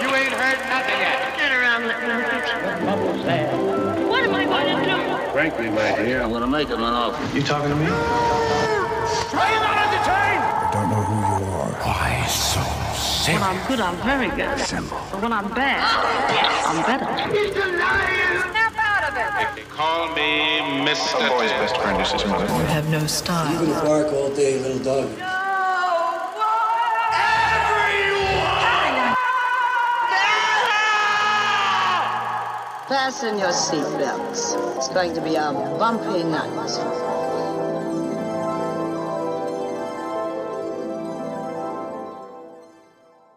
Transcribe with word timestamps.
You 0.00 0.08
ain't 0.16 0.32
heard 0.32 0.58
nothing 0.68 0.98
yet. 0.98 1.36
Turn 1.38 1.52
around, 1.52 1.86
let 1.86 2.00
me 2.00 2.06
look 2.08 2.32
at 2.32 2.84
Bubbles 2.84 3.24
there. 3.24 3.52
What 4.08 4.24
am 4.24 4.34
I 4.34 4.44
going 4.44 4.84
to 4.84 4.84
do? 4.84 5.32
Frankly, 5.32 5.70
my 5.70 5.94
dear, 5.96 6.22
I'm 6.22 6.32
gonna 6.32 6.46
make 6.46 6.68
him 6.68 6.82
an 6.82 6.92
offer. 6.92 7.36
You 7.36 7.42
talking 7.42 7.68
to 7.70 7.76
me? 7.76 7.86
Are 7.86 9.50
you 9.52 9.60
not 9.60 9.76
entertained? 9.86 10.42
I 10.42 10.70
don't 10.72 10.90
know 10.90 11.02
who 11.04 11.16
you 11.20 11.50
are. 11.52 11.70
Why 11.84 12.26
so 12.26 12.60
sick. 12.96 13.34
When 13.34 13.42
I'm 13.42 13.66
good, 13.68 13.80
I'm 13.80 13.96
very 14.02 14.28
good. 14.30 14.58
But 15.12 15.22
when 15.22 15.32
I'm 15.32 15.48
bad, 15.50 15.84
I'm 16.66 16.82
better. 16.84 17.06
He's 17.30 17.54
a 17.54 17.66
lion! 17.78 18.50
Snap 18.50 18.74
out 18.76 19.04
of 19.06 19.16
it. 19.16 19.56
they 19.56 19.62
call 19.70 20.08
me 20.14 20.60
Mr. 20.84 21.26
A 21.26 21.28
boy's 21.28 21.50
best 21.52 21.76
friend 21.76 22.00
is 22.00 22.10
his 22.10 22.24
mother. 22.26 22.46
You 22.46 22.64
have 22.72 22.88
no 22.90 23.06
style. 23.06 23.66
gonna 23.66 23.80
bark 23.82 24.12
all 24.12 24.34
day, 24.34 24.58
little 24.58 24.82
dog. 24.82 25.29
Fasten 32.90 33.38
your 33.38 33.50
seatbelts. 33.50 34.76
It's 34.76 34.88
going 34.88 35.14
to 35.14 35.20
be 35.20 35.36
a 35.36 35.52
bumpy 35.78 36.24
night. 36.24 36.50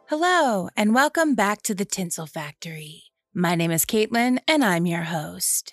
Hello, 0.09 0.69
and 0.75 0.95
welcome 0.95 1.35
back 1.35 1.61
to 1.61 1.75
the 1.75 1.85
Tinsel 1.85 2.25
Factory. 2.25 3.03
My 3.31 3.53
name 3.53 3.69
is 3.69 3.85
Caitlin, 3.85 4.39
and 4.47 4.63
I'm 4.63 4.87
your 4.87 5.03
host. 5.03 5.71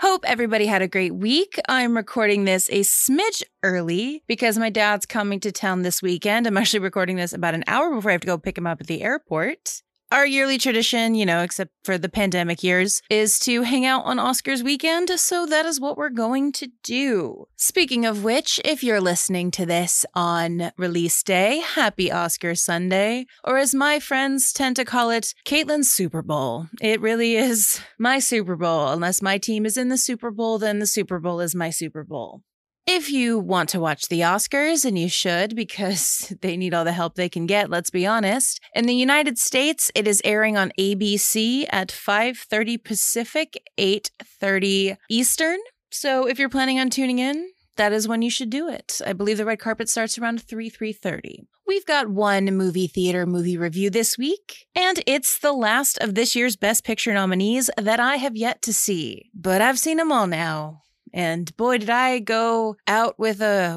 Hope 0.00 0.26
everybody 0.26 0.66
had 0.66 0.82
a 0.82 0.86
great 0.86 1.14
week. 1.14 1.58
I'm 1.70 1.96
recording 1.96 2.44
this 2.44 2.68
a 2.68 2.80
smidge 2.80 3.42
early 3.62 4.24
because 4.26 4.58
my 4.58 4.68
dad's 4.68 5.06
coming 5.06 5.40
to 5.40 5.50
town 5.50 5.80
this 5.80 6.02
weekend. 6.02 6.46
I'm 6.46 6.58
actually 6.58 6.80
recording 6.80 7.16
this 7.16 7.32
about 7.32 7.54
an 7.54 7.64
hour 7.66 7.94
before 7.94 8.10
I 8.10 8.12
have 8.12 8.20
to 8.20 8.26
go 8.26 8.36
pick 8.36 8.58
him 8.58 8.66
up 8.66 8.82
at 8.82 8.88
the 8.88 9.00
airport. 9.00 9.80
Our 10.12 10.26
yearly 10.26 10.58
tradition, 10.58 11.14
you 11.14 11.24
know, 11.24 11.40
except 11.40 11.70
for 11.84 11.96
the 11.96 12.10
pandemic 12.10 12.62
years, 12.62 13.00
is 13.08 13.38
to 13.38 13.62
hang 13.62 13.86
out 13.86 14.04
on 14.04 14.18
Oscars 14.18 14.62
weekend, 14.62 15.08
so 15.18 15.46
that 15.46 15.64
is 15.64 15.80
what 15.80 15.96
we're 15.96 16.10
going 16.10 16.52
to 16.52 16.68
do. 16.82 17.46
Speaking 17.56 18.04
of 18.04 18.22
which, 18.22 18.60
if 18.62 18.84
you're 18.84 19.00
listening 19.00 19.50
to 19.52 19.64
this 19.64 20.04
on 20.14 20.70
release 20.76 21.22
day, 21.22 21.60
happy 21.60 22.12
Oscar 22.12 22.54
Sunday, 22.54 23.24
or 23.42 23.56
as 23.56 23.74
my 23.74 23.98
friends 23.98 24.52
tend 24.52 24.76
to 24.76 24.84
call 24.84 25.08
it, 25.08 25.32
Caitlin's 25.46 25.90
Super 25.90 26.20
Bowl. 26.20 26.66
It 26.82 27.00
really 27.00 27.36
is 27.36 27.80
my 27.98 28.18
Super 28.18 28.54
Bowl. 28.54 28.88
Unless 28.88 29.22
my 29.22 29.38
team 29.38 29.64
is 29.64 29.78
in 29.78 29.88
the 29.88 29.96
Super 29.96 30.30
Bowl, 30.30 30.58
then 30.58 30.78
the 30.78 30.86
Super 30.86 31.20
Bowl 31.20 31.40
is 31.40 31.54
my 31.54 31.70
Super 31.70 32.04
Bowl. 32.04 32.42
If 32.86 33.10
you 33.10 33.38
want 33.38 33.68
to 33.70 33.80
watch 33.80 34.08
the 34.08 34.20
Oscars, 34.20 34.84
and 34.84 34.98
you 34.98 35.08
should 35.08 35.54
because 35.54 36.34
they 36.42 36.56
need 36.56 36.74
all 36.74 36.84
the 36.84 36.92
help 36.92 37.14
they 37.14 37.28
can 37.28 37.46
get, 37.46 37.70
let's 37.70 37.90
be 37.90 38.06
honest. 38.06 38.60
In 38.74 38.86
the 38.86 38.94
United 38.94 39.38
States, 39.38 39.90
it 39.94 40.08
is 40.08 40.20
airing 40.24 40.56
on 40.56 40.72
ABC 40.78 41.66
at 41.70 41.88
5:30 41.88 42.82
Pacific, 42.82 43.62
8:30 43.78 44.96
Eastern. 45.08 45.58
So 45.90 46.26
if 46.26 46.38
you're 46.38 46.48
planning 46.48 46.80
on 46.80 46.90
tuning 46.90 47.20
in, 47.20 47.50
that 47.76 47.92
is 47.92 48.08
when 48.08 48.22
you 48.22 48.30
should 48.30 48.50
do 48.50 48.68
it. 48.68 49.00
I 49.06 49.12
believe 49.12 49.38
the 49.38 49.44
red 49.44 49.60
carpet 49.60 49.88
starts 49.88 50.18
around 50.18 50.42
3 50.42 50.68
3:30. 50.68 51.46
We've 51.64 51.86
got 51.86 52.08
one 52.08 52.46
movie 52.56 52.88
theater 52.88 53.26
movie 53.26 53.56
review 53.56 53.90
this 53.90 54.18
week, 54.18 54.66
and 54.74 55.02
it's 55.06 55.38
the 55.38 55.52
last 55.52 55.98
of 55.98 56.16
this 56.16 56.34
year's 56.34 56.56
Best 56.56 56.84
Picture 56.84 57.14
nominees 57.14 57.70
that 57.76 58.00
I 58.00 58.16
have 58.16 58.36
yet 58.36 58.60
to 58.62 58.72
see. 58.72 59.30
But 59.32 59.62
I've 59.62 59.78
seen 59.78 59.98
them 59.98 60.10
all 60.10 60.26
now. 60.26 60.82
And 61.12 61.54
boy, 61.56 61.78
did 61.78 61.90
I 61.90 62.18
go 62.20 62.76
out 62.86 63.18
with 63.18 63.40
a 63.40 63.76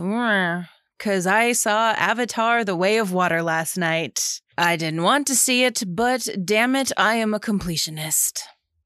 because 0.98 1.28
I 1.28 1.52
saw 1.52 1.92
Avatar 1.92 2.64
The 2.64 2.76
Way 2.76 2.98
of 2.98 3.12
Water 3.12 3.44
last 3.44 3.78
night. 3.78 4.42
I 4.58 4.78
didn't 4.78 5.04
want 5.04 5.28
to 5.28 5.36
see 5.36 5.64
it, 5.64 5.84
but 5.86 6.28
damn 6.44 6.76
it, 6.76 6.92
I 6.98 7.16
am 7.16 7.34
a 7.34 7.40
completionist. 7.40 8.42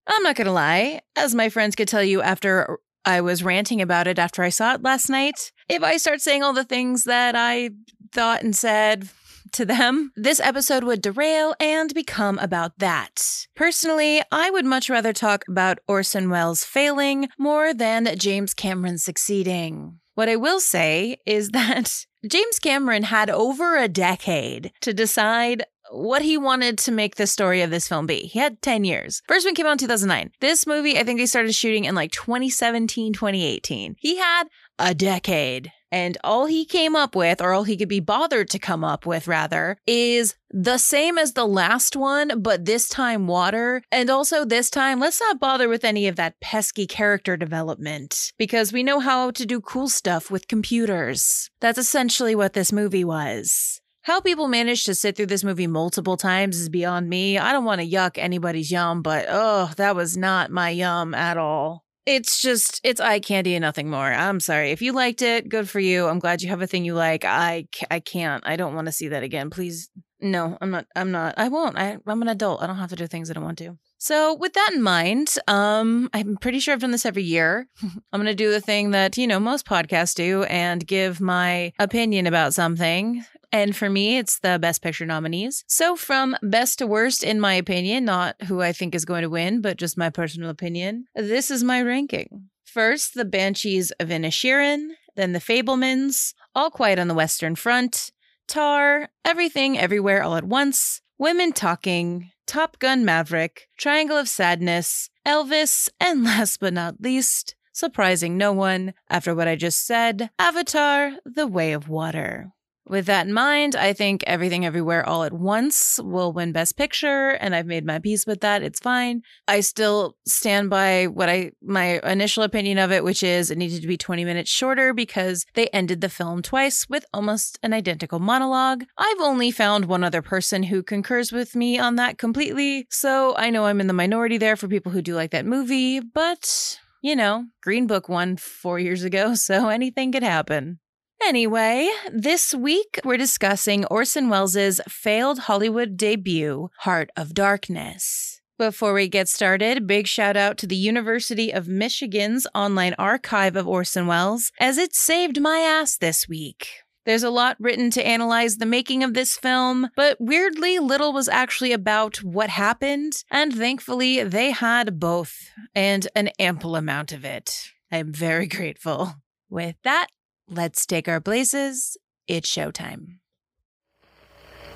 I'm 0.07 0.23
not 0.23 0.35
gonna 0.35 0.51
lie, 0.51 1.01
as 1.15 1.35
my 1.35 1.49
friends 1.49 1.75
could 1.75 1.87
tell 1.87 2.03
you 2.03 2.21
after 2.21 2.79
I 3.05 3.21
was 3.21 3.43
ranting 3.43 3.81
about 3.81 4.07
it 4.07 4.17
after 4.17 4.43
I 4.43 4.49
saw 4.49 4.73
it 4.73 4.81
last 4.81 5.09
night, 5.09 5.51
if 5.67 5.83
I 5.83 5.97
start 5.97 6.21
saying 6.21 6.43
all 6.43 6.53
the 6.53 6.63
things 6.63 7.03
that 7.03 7.35
I 7.35 7.69
thought 8.11 8.41
and 8.41 8.55
said, 8.55 9.07
to 9.53 9.65
them, 9.65 10.11
this 10.15 10.39
episode 10.39 10.83
would 10.83 11.01
derail 11.01 11.55
and 11.59 11.93
become 11.93 12.39
about 12.39 12.77
that. 12.79 13.47
Personally, 13.55 14.21
I 14.31 14.49
would 14.49 14.65
much 14.65 14.89
rather 14.89 15.13
talk 15.13 15.45
about 15.47 15.79
Orson 15.87 16.29
Welles 16.29 16.63
failing 16.63 17.29
more 17.37 17.73
than 17.73 18.17
James 18.17 18.53
Cameron 18.53 18.97
succeeding. 18.97 19.99
What 20.15 20.29
I 20.29 20.35
will 20.35 20.59
say 20.59 21.17
is 21.25 21.49
that 21.53 22.05
James 22.27 22.59
Cameron 22.59 23.03
had 23.03 23.29
over 23.29 23.77
a 23.77 23.87
decade 23.87 24.71
to 24.81 24.93
decide 24.93 25.63
what 25.91 26.21
he 26.21 26.37
wanted 26.37 26.77
to 26.77 26.91
make 26.91 27.15
the 27.15 27.27
story 27.27 27.61
of 27.61 27.71
this 27.71 27.87
film 27.87 28.05
be. 28.05 28.21
He 28.21 28.39
had 28.39 28.61
10 28.61 28.83
years. 28.83 29.21
First 29.27 29.45
one 29.45 29.55
came 29.55 29.65
out 29.65 29.73
in 29.73 29.77
2009. 29.79 30.31
This 30.39 30.67
movie, 30.67 30.97
I 30.97 31.03
think 31.03 31.19
they 31.19 31.25
started 31.25 31.55
shooting 31.55 31.85
in 31.85 31.95
like 31.95 32.11
2017, 32.11 33.13
2018. 33.13 33.95
He 33.97 34.17
had 34.17 34.43
a 34.77 34.93
decade. 34.93 35.71
And 35.91 36.17
all 36.23 36.45
he 36.45 36.65
came 36.65 36.95
up 36.95 37.15
with, 37.15 37.41
or 37.41 37.53
all 37.53 37.63
he 37.63 37.77
could 37.77 37.89
be 37.89 37.99
bothered 37.99 38.49
to 38.49 38.59
come 38.59 38.83
up 38.83 39.05
with, 39.05 39.27
rather, 39.27 39.77
is 39.87 40.35
the 40.51 40.77
same 40.77 41.17
as 41.17 41.33
the 41.33 41.47
last 41.47 41.95
one, 41.95 42.41
but 42.41 42.65
this 42.65 42.89
time 42.89 43.27
water. 43.27 43.81
And 43.91 44.09
also 44.09 44.45
this 44.45 44.69
time, 44.69 44.99
let's 44.99 45.19
not 45.19 45.39
bother 45.39 45.67
with 45.67 45.83
any 45.83 46.07
of 46.07 46.15
that 46.17 46.39
pesky 46.41 46.87
character 46.87 47.37
development 47.37 48.31
because 48.37 48.73
we 48.73 48.83
know 48.83 48.99
how 48.99 49.31
to 49.31 49.45
do 49.45 49.61
cool 49.61 49.89
stuff 49.89 50.29
with 50.29 50.47
computers. 50.47 51.49
That's 51.59 51.79
essentially 51.79 52.35
what 52.35 52.53
this 52.53 52.71
movie 52.71 53.03
was. 53.03 53.81
How 54.03 54.21
people 54.21 54.47
managed 54.47 54.85
to 54.85 54.95
sit 54.95 55.15
through 55.15 55.27
this 55.27 55.43
movie 55.43 55.67
multiple 55.67 56.17
times 56.17 56.57
is 56.59 56.69
beyond 56.69 57.09
me. 57.09 57.37
I 57.37 57.51
don't 57.51 57.65
want 57.65 57.81
to 57.81 57.87
yuck 57.87 58.17
anybody's 58.17 58.71
yum, 58.71 59.01
but 59.01 59.25
oh, 59.29 59.71
that 59.77 59.95
was 59.95 60.15
not 60.15 60.51
my 60.51 60.69
yum 60.69 61.13
at 61.13 61.37
all. 61.37 61.83
It's 62.09 62.41
just, 62.41 62.81
it's 62.83 62.99
eye 62.99 63.19
candy 63.19 63.53
and 63.53 63.61
nothing 63.61 63.87
more. 63.87 64.11
I'm 64.11 64.39
sorry. 64.39 64.71
If 64.71 64.81
you 64.81 64.93
liked 64.93 65.21
it, 65.21 65.47
good 65.47 65.69
for 65.69 65.79
you. 65.79 66.07
I'm 66.07 66.17
glad 66.17 66.41
you 66.41 66.49
have 66.49 66.59
a 66.59 66.65
thing 66.65 66.83
you 66.83 66.95
like. 66.95 67.23
I, 67.23 67.67
I 67.91 67.99
can't. 67.99 68.43
I 68.47 68.55
don't 68.55 68.73
want 68.73 68.87
to 68.87 68.91
see 68.91 69.09
that 69.09 69.21
again. 69.21 69.51
Please. 69.51 69.91
No, 70.19 70.57
I'm 70.59 70.71
not. 70.71 70.87
I'm 70.95 71.11
not. 71.11 71.35
I 71.37 71.49
won't. 71.49 71.77
I, 71.77 71.99
I'm 72.07 72.21
an 72.23 72.27
adult. 72.27 72.63
I 72.63 72.67
don't 72.67 72.77
have 72.77 72.89
to 72.89 72.95
do 72.95 73.05
things 73.05 73.29
I 73.29 73.33
don't 73.33 73.43
want 73.43 73.59
to. 73.59 73.77
So 73.99 74.33
with 74.33 74.53
that 74.53 74.71
in 74.73 74.81
mind, 74.81 75.35
um, 75.47 76.09
I'm 76.11 76.37
pretty 76.37 76.59
sure 76.59 76.73
I've 76.73 76.81
done 76.81 76.91
this 76.91 77.05
every 77.05 77.23
year. 77.23 77.67
I'm 77.83 78.19
gonna 78.19 78.33
do 78.33 78.49
the 78.49 78.59
thing 78.59 78.91
that 78.91 79.15
you 79.15 79.27
know 79.27 79.39
most 79.39 79.67
podcasts 79.67 80.15
do 80.15 80.43
and 80.43 80.85
give 80.85 81.21
my 81.21 81.73
opinion 81.77 82.25
about 82.25 82.55
something. 82.55 83.23
And 83.51 83.75
for 83.75 83.89
me, 83.89 84.17
it's 84.17 84.39
the 84.39 84.59
Best 84.59 84.81
Picture 84.81 85.05
nominees. 85.05 85.63
So, 85.67 85.95
from 85.95 86.35
best 86.43 86.79
to 86.79 86.87
worst, 86.87 87.23
in 87.23 87.39
my 87.39 87.55
opinion, 87.55 88.05
not 88.05 88.35
who 88.43 88.61
I 88.61 88.71
think 88.71 88.93
is 88.93 89.05
going 89.05 89.23
to 89.23 89.29
win, 89.29 89.61
but 89.61 89.77
just 89.77 89.97
my 89.97 90.09
personal 90.09 90.49
opinion, 90.49 91.05
this 91.15 91.49
is 91.49 91.63
my 91.63 91.81
ranking. 91.81 92.49
First, 92.65 93.15
the 93.15 93.25
Banshees 93.25 93.91
of 93.99 94.09
Inisherin, 94.09 94.89
then 95.15 95.33
the 95.33 95.39
Fabelmans, 95.39 96.33
All 96.53 96.69
Quiet 96.69 96.99
on 96.99 97.07
the 97.07 97.15
Western 97.15 97.55
Front, 97.55 98.11
Tar, 98.47 99.09
Everything 99.25 99.77
Everywhere 99.77 100.21
All 100.21 100.35
at 100.35 100.43
Once, 100.43 101.01
Women 101.17 101.51
Talking, 101.51 102.31
Top 102.45 102.77
Gun 102.79 103.03
Maverick, 103.03 103.67
Triangle 103.77 104.17
of 104.17 104.29
Sadness, 104.29 105.09
Elvis, 105.25 105.89
and 105.99 106.23
last 106.23 106.59
but 106.59 106.73
not 106.73 107.01
least, 107.01 107.55
surprising 107.73 108.37
no 108.37 108.53
one, 108.53 108.93
after 109.09 109.33
what 109.33 109.47
I 109.47 109.55
just 109.55 109.85
said, 109.85 110.29
Avatar 110.37 111.13
The 111.25 111.47
Way 111.47 111.73
of 111.73 111.89
Water. 111.89 112.51
With 112.89 113.05
that 113.05 113.27
in 113.27 113.33
mind, 113.33 113.75
I 113.75 113.93
think 113.93 114.23
Everything 114.25 114.65
Everywhere 114.65 115.07
All 115.07 115.23
at 115.23 115.31
Once 115.31 115.99
will 116.03 116.33
win 116.33 116.51
Best 116.51 116.75
Picture, 116.75 117.29
and 117.29 117.53
I've 117.53 117.67
made 117.67 117.85
my 117.85 117.99
peace 117.99 118.25
with 118.25 118.41
that. 118.41 118.63
It's 118.63 118.79
fine. 118.79 119.21
I 119.47 119.59
still 119.59 120.15
stand 120.25 120.71
by 120.71 121.05
what 121.05 121.29
I 121.29 121.51
my 121.61 121.99
initial 122.03 122.41
opinion 122.41 122.79
of 122.79 122.91
it, 122.91 123.03
which 123.03 123.21
is 123.21 123.51
it 123.51 123.59
needed 123.59 123.83
to 123.83 123.87
be 123.87 123.95
20 123.95 124.25
minutes 124.25 124.49
shorter 124.49 124.91
because 124.91 125.45
they 125.53 125.67
ended 125.67 126.01
the 126.01 126.09
film 126.09 126.41
twice 126.41 126.89
with 126.89 127.05
almost 127.13 127.59
an 127.61 127.73
identical 127.73 128.17
monologue. 128.17 128.85
I've 128.97 129.21
only 129.21 129.51
found 129.51 129.85
one 129.85 130.03
other 130.03 130.23
person 130.23 130.63
who 130.63 130.81
concurs 130.81 131.31
with 131.31 131.55
me 131.55 131.77
on 131.77 131.95
that 131.97 132.17
completely, 132.17 132.87
so 132.89 133.35
I 133.37 133.51
know 133.51 133.67
I'm 133.67 133.81
in 133.81 133.87
the 133.87 133.93
minority 133.93 134.39
there 134.39 134.55
for 134.55 134.67
people 134.67 134.91
who 134.91 135.03
do 135.03 135.13
like 135.13 135.29
that 135.29 135.45
movie, 135.45 135.99
but 135.99 136.79
you 137.03 137.15
know, 137.15 137.45
Green 137.61 137.85
Book 137.85 138.09
won 138.09 138.35
four 138.35 138.79
years 138.79 139.03
ago, 139.03 139.33
so 139.35 139.69
anything 139.69 140.11
could 140.11 140.23
happen. 140.23 140.79
Anyway, 141.25 141.89
this 142.11 142.53
week 142.53 142.99
we're 143.03 143.17
discussing 143.17 143.85
Orson 143.85 144.29
Welles' 144.29 144.79
failed 144.87 145.39
Hollywood 145.39 145.97
debut, 145.97 146.69
Heart 146.79 147.11
of 147.15 147.33
Darkness. 147.33 148.41
Before 148.57 148.93
we 148.93 149.07
get 149.07 149.27
started, 149.27 149.85
big 149.85 150.07
shout 150.07 150.35
out 150.35 150.57
to 150.57 150.67
the 150.67 150.75
University 150.75 151.51
of 151.51 151.67
Michigan's 151.67 152.47
online 152.55 152.95
archive 152.97 153.55
of 153.55 153.67
Orson 153.67 154.07
Welles, 154.07 154.51
as 154.59 154.77
it 154.77 154.95
saved 154.95 155.39
my 155.39 155.59
ass 155.59 155.97
this 155.97 156.27
week. 156.27 156.67
There's 157.05 157.23
a 157.23 157.29
lot 157.29 157.57
written 157.59 157.89
to 157.91 158.05
analyze 158.05 158.57
the 158.57 158.65
making 158.65 159.03
of 159.03 159.13
this 159.13 159.37
film, 159.37 159.89
but 159.95 160.17
weirdly 160.19 160.79
little 160.79 161.13
was 161.13 161.29
actually 161.29 161.71
about 161.73 162.17
what 162.17 162.49
happened, 162.49 163.23
and 163.31 163.53
thankfully 163.53 164.23
they 164.23 164.51
had 164.51 164.99
both, 164.99 165.49
and 165.73 166.07
an 166.15 166.29
ample 166.39 166.75
amount 166.75 167.11
of 167.11 167.23
it. 167.23 167.71
I 167.91 167.97
am 167.97 168.13
very 168.13 168.47
grateful. 168.57 169.15
With 169.49 169.75
that, 169.83 170.07
let's 170.49 170.85
take 170.85 171.07
our 171.07 171.21
places. 171.21 171.97
It's 172.27 172.49
showtime. 172.49 173.19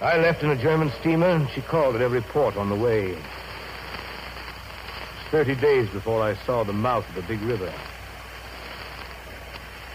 I 0.01 0.17
left 0.17 0.43
in 0.43 0.49
a 0.49 0.55
German 0.55 0.91
steamer, 0.99 1.29
and 1.29 1.49
she 1.49 1.61
called 1.61 1.95
at 1.95 2.01
every 2.01 2.21
port 2.21 2.57
on 2.57 2.69
the 2.69 2.75
way. 2.75 3.17
30 5.31 5.55
days 5.55 5.89
before 5.89 6.21
I 6.21 6.35
saw 6.45 6.63
the 6.63 6.73
mouth 6.73 7.07
of 7.09 7.15
the 7.15 7.21
big 7.23 7.41
river. 7.41 7.73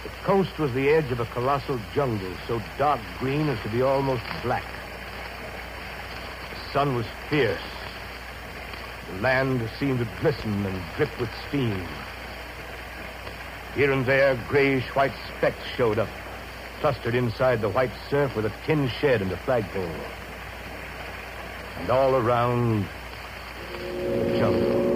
The 0.03 0.09
coast 0.25 0.59
was 0.59 0.73
the 0.73 0.89
edge 0.89 1.13
of 1.13 1.21
a 1.21 1.27
colossal 1.27 1.79
jungle, 1.95 2.33
so 2.47 2.61
dark 2.79 3.01
green 3.19 3.49
as 3.49 3.61
to 3.63 3.69
be 3.69 3.83
almost 3.83 4.23
black. 4.43 4.65
The 6.51 6.73
sun 6.73 6.95
was 6.95 7.07
fierce. 7.29 7.61
The 9.13 9.21
land 9.21 9.69
seemed 9.79 10.01
to 10.01 10.09
glisten 10.21 10.67
and 10.67 10.83
drip 10.97 11.21
with 11.21 11.31
steam. 11.49 11.87
Here 13.79 13.93
and 13.93 14.05
there, 14.05 14.35
grayish 14.49 14.89
white 14.97 15.13
specks 15.29 15.65
showed 15.77 16.01
up, 16.01 16.09
clustered 16.81 17.15
inside 17.15 17.61
the 17.61 17.69
white 17.69 17.93
surf 18.11 18.35
with 18.35 18.45
a 18.45 18.53
tin 18.67 18.89
shed 18.89 19.23
and 19.23 19.31
a 19.31 19.37
flagpole. 19.37 19.89
And 21.77 21.89
all 21.89 22.17
around, 22.17 22.89
jungle. 24.37 24.89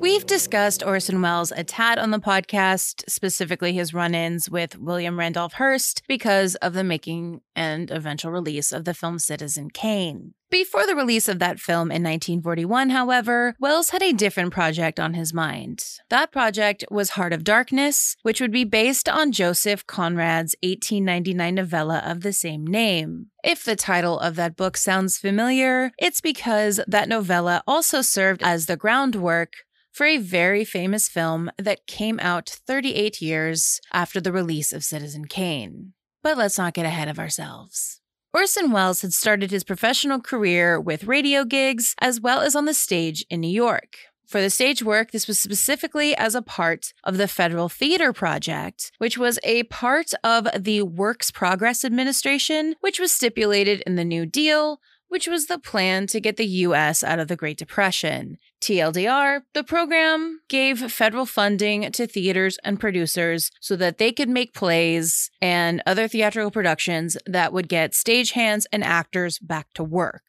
We've 0.00 0.26
discussed 0.26 0.82
Orson 0.82 1.22
Welles 1.22 1.52
a 1.52 1.62
tad 1.62 2.00
on 2.00 2.10
the 2.10 2.18
podcast, 2.18 3.04
specifically 3.08 3.72
his 3.72 3.94
run 3.94 4.16
ins 4.16 4.50
with 4.50 4.76
William 4.80 5.16
Randolph 5.16 5.52
Hearst 5.52 6.02
because 6.08 6.56
of 6.56 6.72
the 6.72 6.82
making 6.82 7.40
and 7.54 7.88
eventual 7.88 8.32
release 8.32 8.72
of 8.72 8.84
the 8.84 8.94
film 8.94 9.20
Citizen 9.20 9.70
Kane. 9.70 10.34
Before 10.52 10.86
the 10.86 10.94
release 10.94 11.28
of 11.28 11.38
that 11.38 11.58
film 11.58 11.90
in 11.90 12.02
1941, 12.02 12.90
however, 12.90 13.56
Welles 13.58 13.88
had 13.88 14.02
a 14.02 14.12
different 14.12 14.52
project 14.52 15.00
on 15.00 15.14
his 15.14 15.32
mind. 15.32 15.82
That 16.10 16.30
project 16.30 16.84
was 16.90 17.10
Heart 17.10 17.32
of 17.32 17.42
Darkness, 17.42 18.16
which 18.20 18.38
would 18.38 18.52
be 18.52 18.64
based 18.64 19.08
on 19.08 19.32
Joseph 19.32 19.86
Conrad's 19.86 20.54
1899 20.62 21.54
novella 21.54 22.02
of 22.04 22.20
the 22.20 22.34
same 22.34 22.66
name. 22.66 23.28
If 23.42 23.64
the 23.64 23.76
title 23.76 24.20
of 24.20 24.36
that 24.36 24.54
book 24.54 24.76
sounds 24.76 25.16
familiar, 25.16 25.90
it's 25.98 26.20
because 26.20 26.80
that 26.86 27.08
novella 27.08 27.62
also 27.66 28.02
served 28.02 28.42
as 28.42 28.66
the 28.66 28.76
groundwork 28.76 29.54
for 29.90 30.04
a 30.04 30.18
very 30.18 30.66
famous 30.66 31.08
film 31.08 31.50
that 31.56 31.86
came 31.86 32.20
out 32.20 32.58
38 32.66 33.22
years 33.22 33.80
after 33.90 34.20
the 34.20 34.32
release 34.32 34.74
of 34.74 34.84
Citizen 34.84 35.24
Kane. 35.24 35.94
But 36.22 36.36
let's 36.36 36.58
not 36.58 36.74
get 36.74 36.84
ahead 36.84 37.08
of 37.08 37.18
ourselves. 37.18 38.01
Orson 38.34 38.72
Welles 38.72 39.02
had 39.02 39.12
started 39.12 39.50
his 39.50 39.62
professional 39.62 40.18
career 40.18 40.80
with 40.80 41.04
radio 41.04 41.44
gigs 41.44 41.94
as 42.00 42.18
well 42.18 42.40
as 42.40 42.56
on 42.56 42.64
the 42.64 42.72
stage 42.72 43.26
in 43.28 43.42
New 43.42 43.50
York. 43.50 43.98
For 44.26 44.40
the 44.40 44.48
stage 44.48 44.82
work, 44.82 45.10
this 45.10 45.28
was 45.28 45.38
specifically 45.38 46.16
as 46.16 46.34
a 46.34 46.40
part 46.40 46.94
of 47.04 47.18
the 47.18 47.28
Federal 47.28 47.68
Theater 47.68 48.10
Project, 48.14 48.90
which 48.96 49.18
was 49.18 49.38
a 49.44 49.64
part 49.64 50.12
of 50.24 50.48
the 50.58 50.80
Works 50.80 51.30
Progress 51.30 51.84
Administration, 51.84 52.74
which 52.80 52.98
was 52.98 53.12
stipulated 53.12 53.82
in 53.86 53.96
the 53.96 54.04
New 54.04 54.24
Deal, 54.24 54.80
which 55.12 55.28
was 55.28 55.44
the 55.44 55.58
plan 55.58 56.06
to 56.06 56.18
get 56.18 56.38
the 56.38 56.46
US 56.46 57.04
out 57.04 57.18
of 57.18 57.28
the 57.28 57.36
Great 57.36 57.58
Depression. 57.58 58.38
TLDR, 58.62 59.42
the 59.52 59.62
program 59.62 60.40
gave 60.48 60.90
federal 60.90 61.26
funding 61.26 61.92
to 61.92 62.06
theaters 62.06 62.56
and 62.64 62.80
producers 62.80 63.50
so 63.60 63.76
that 63.76 63.98
they 63.98 64.10
could 64.10 64.30
make 64.30 64.54
plays 64.54 65.30
and 65.42 65.82
other 65.84 66.08
theatrical 66.08 66.50
productions 66.50 67.18
that 67.26 67.52
would 67.52 67.68
get 67.68 67.92
stagehands 67.92 68.64
and 68.72 68.82
actors 68.82 69.38
back 69.38 69.66
to 69.74 69.84
work. 69.84 70.22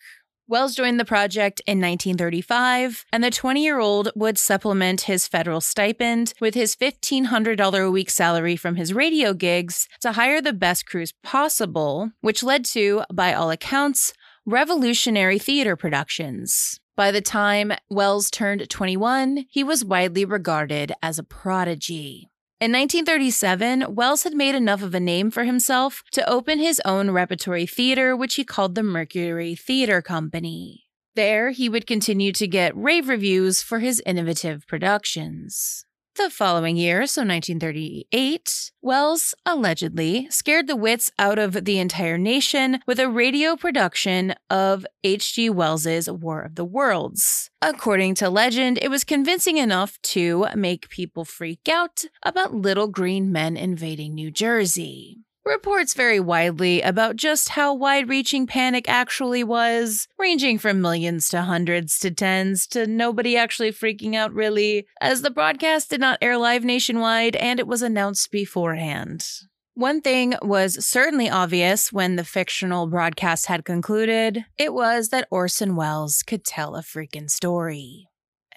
Welles 0.49 0.75
joined 0.75 0.99
the 0.99 1.05
project 1.05 1.61
in 1.65 1.79
1935, 1.79 3.05
and 3.13 3.23
the 3.23 3.31
20 3.31 3.63
year 3.63 3.79
old 3.79 4.11
would 4.13 4.37
supplement 4.37 5.01
his 5.01 5.29
federal 5.29 5.61
stipend 5.61 6.33
with 6.41 6.55
his 6.55 6.75
$1,500 6.75 7.87
a 7.87 7.89
week 7.89 8.09
salary 8.09 8.57
from 8.57 8.75
his 8.75 8.93
radio 8.93 9.33
gigs 9.33 9.87
to 10.01 10.11
hire 10.11 10.41
the 10.41 10.51
best 10.51 10.85
crews 10.85 11.13
possible, 11.23 12.11
which 12.19 12.43
led 12.43 12.65
to, 12.65 13.03
by 13.13 13.33
all 13.33 13.49
accounts, 13.49 14.11
revolutionary 14.45 15.39
theater 15.39 15.75
productions. 15.75 16.79
By 16.95 17.11
the 17.11 17.21
time 17.21 17.73
Welles 17.89 18.29
turned 18.29 18.69
21, 18.69 19.45
he 19.49 19.63
was 19.63 19.85
widely 19.85 20.25
regarded 20.25 20.91
as 21.01 21.17
a 21.17 21.23
prodigy. 21.23 22.29
In 22.59 22.71
1937, 22.71 23.95
Welles 23.95 24.23
had 24.23 24.33
made 24.33 24.55
enough 24.55 24.83
of 24.83 24.93
a 24.93 24.99
name 24.99 25.31
for 25.31 25.43
himself 25.43 26.03
to 26.11 26.29
open 26.29 26.59
his 26.59 26.81
own 26.85 27.11
repertory 27.11 27.65
theater, 27.65 28.15
which 28.15 28.35
he 28.35 28.43
called 28.43 28.75
the 28.75 28.83
Mercury 28.83 29.55
Theater 29.55 30.01
Company. 30.01 30.85
There, 31.15 31.51
he 31.51 31.69
would 31.69 31.87
continue 31.87 32.31
to 32.33 32.47
get 32.47 32.75
rave 32.75 33.07
reviews 33.07 33.61
for 33.61 33.79
his 33.79 34.01
innovative 34.05 34.67
productions. 34.67 35.85
The 36.15 36.29
following 36.29 36.77
year, 36.77 37.07
so 37.07 37.21
1938, 37.21 38.71
Welles 38.83 39.33
allegedly 39.47 40.27
scared 40.29 40.67
the 40.67 40.75
wits 40.75 41.09
out 41.17 41.39
of 41.39 41.65
the 41.65 41.79
entire 41.79 42.19
nation 42.19 42.81
with 42.85 42.99
a 42.99 43.09
radio 43.09 43.55
production 43.55 44.35
of 44.47 44.85
H.G. 45.03 45.49
Wells's 45.49 46.11
War 46.11 46.43
of 46.43 46.53
the 46.53 46.65
Worlds. 46.65 47.49
According 47.63 48.13
to 48.15 48.29
legend, 48.29 48.77
it 48.79 48.89
was 48.89 49.03
convincing 49.03 49.57
enough 49.57 49.99
to 50.03 50.45
make 50.53 50.87
people 50.87 51.25
freak 51.25 51.67
out 51.67 52.03
about 52.21 52.53
little 52.53 52.87
green 52.87 53.31
men 53.31 53.57
invading 53.57 54.13
New 54.13 54.29
Jersey. 54.29 55.17
Reports 55.45 55.93
vary 55.93 56.21
widely 56.21 56.81
about 56.81 57.17
just 57.17 57.49
how 57.49 57.73
wide 57.73 58.07
reaching 58.07 58.47
panic 58.47 58.87
actually 58.87 59.43
was, 59.43 60.07
ranging 60.17 60.57
from 60.57 60.81
millions 60.81 61.27
to 61.29 61.41
hundreds 61.41 61.99
to 61.99 62.11
tens 62.11 62.65
to 62.67 62.87
nobody 62.87 63.35
actually 63.35 63.73
freaking 63.73 64.15
out 64.15 64.33
really, 64.33 64.87
as 65.01 65.21
the 65.21 65.29
broadcast 65.29 65.89
did 65.89 65.99
not 65.99 66.17
air 66.21 66.37
live 66.37 66.63
nationwide 66.63 67.35
and 67.35 67.59
it 67.59 67.67
was 67.67 67.81
announced 67.81 68.31
beforehand. 68.31 69.27
One 69.73 69.99
thing 69.99 70.35
was 70.41 70.85
certainly 70.85 71.29
obvious 71.29 71.91
when 71.91 72.15
the 72.15 72.23
fictional 72.23 72.87
broadcast 72.87 73.47
had 73.47 73.65
concluded 73.65 74.45
it 74.57 74.73
was 74.73 75.09
that 75.09 75.27
Orson 75.29 75.75
Welles 75.75 76.23
could 76.23 76.45
tell 76.45 76.75
a 76.77 76.81
freaking 76.81 77.29
story. 77.29 78.07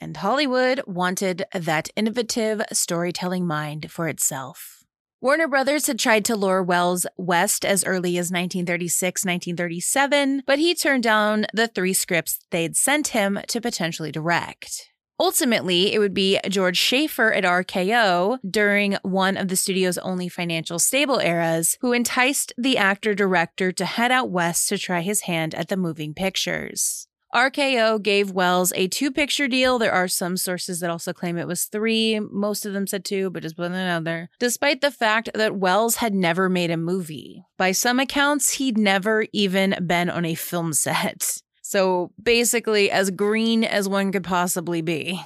And 0.01 0.19
Hollywood 0.19 0.83
wanted 0.87 1.47
that 1.53 1.89
innovative 1.97 2.63
storytelling 2.73 3.45
mind 3.45 3.91
for 3.91 4.07
itself. 4.09 4.85
Warner 5.23 5.49
Brothers 5.49 5.87
had 5.87 5.99
tried 5.99 6.27
to 6.27 6.37
lure 6.37 6.63
Welles 6.63 7.07
west 7.17 7.65
as 7.65 7.85
early 7.85 8.19
as 8.19 8.31
1936, 8.31 9.25
1937, 9.25 10.43
but 10.47 10.59
he 10.59 10.75
turned 10.75 11.05
down 11.05 11.47
the 11.55 11.69
three 11.69 11.95
scripts 11.95 12.41
they'd 12.51 12.77
sent 12.77 13.09
him 13.09 13.39
to 13.49 13.61
potentially 13.61 14.13
direct. 14.13 14.91
Ultimately, 15.19 15.95
it 15.95 15.99
would 15.99 16.13
be 16.13 16.39
George 16.51 16.77
Schaefer 16.77 17.33
at 17.33 17.45
RKO 17.45 18.39
during 18.49 18.99
one 19.01 19.39
of 19.39 19.49
the 19.49 19.57
studio's 19.57 19.97
only 19.97 20.29
financial 20.29 20.79
stable 20.79 21.21
eras 21.21 21.79
who 21.81 21.95
enticed 21.95 22.53
the 22.59 22.77
actor 22.77 23.15
director 23.15 23.73
to 23.73 23.87
head 23.87 24.13
out 24.13 24.29
west 24.29 24.69
to 24.69 24.77
try 24.77 25.01
his 25.01 25.23
hand 25.23 25.55
at 25.55 25.69
the 25.69 25.79
moving 25.79 26.13
pictures. 26.13 27.09
RKO 27.35 28.03
gave 28.03 28.31
Welles 28.31 28.73
a 28.75 28.89
two 28.89 29.11
picture 29.11 29.49
deal. 29.49 29.79
There 29.79 29.93
are 29.93 30.09
some 30.09 30.37
sources 30.37 30.81
that 30.81 30.91
also 30.91 31.13
claim 31.13 31.37
it 31.37 31.47
was 31.47 31.65
three. 31.65 32.21
Most 32.21 32.65
of 32.65 32.73
them 32.73 32.87
said 32.87 33.05
two, 33.05 33.31
but 33.31 33.43
just 33.43 33.59
out 33.59 34.05
there. 34.05 34.31
Despite 34.39 34.81
the 34.81 34.91
fact 34.91 35.31
that 35.35 35.57
Welles 35.57 35.97
had 35.97 36.15
never 36.15 36.49
made 36.49 36.71
a 36.71 36.77
movie. 36.77 37.45
By 37.59 37.73
some 37.73 38.01
accounts, 38.01 38.53
he'd 38.53 38.79
never 38.79 39.27
even 39.33 39.75
been 39.87 40.09
on 40.09 40.25
a 40.25 40.35
film 40.35 40.73
set. 40.73 41.43
So 41.63 42.13
basically, 42.23 42.91
as 42.91 43.11
green 43.11 43.65
as 43.65 43.89
one 43.89 44.13
could 44.13 44.25
possibly 44.25 44.83
be. 44.83 45.21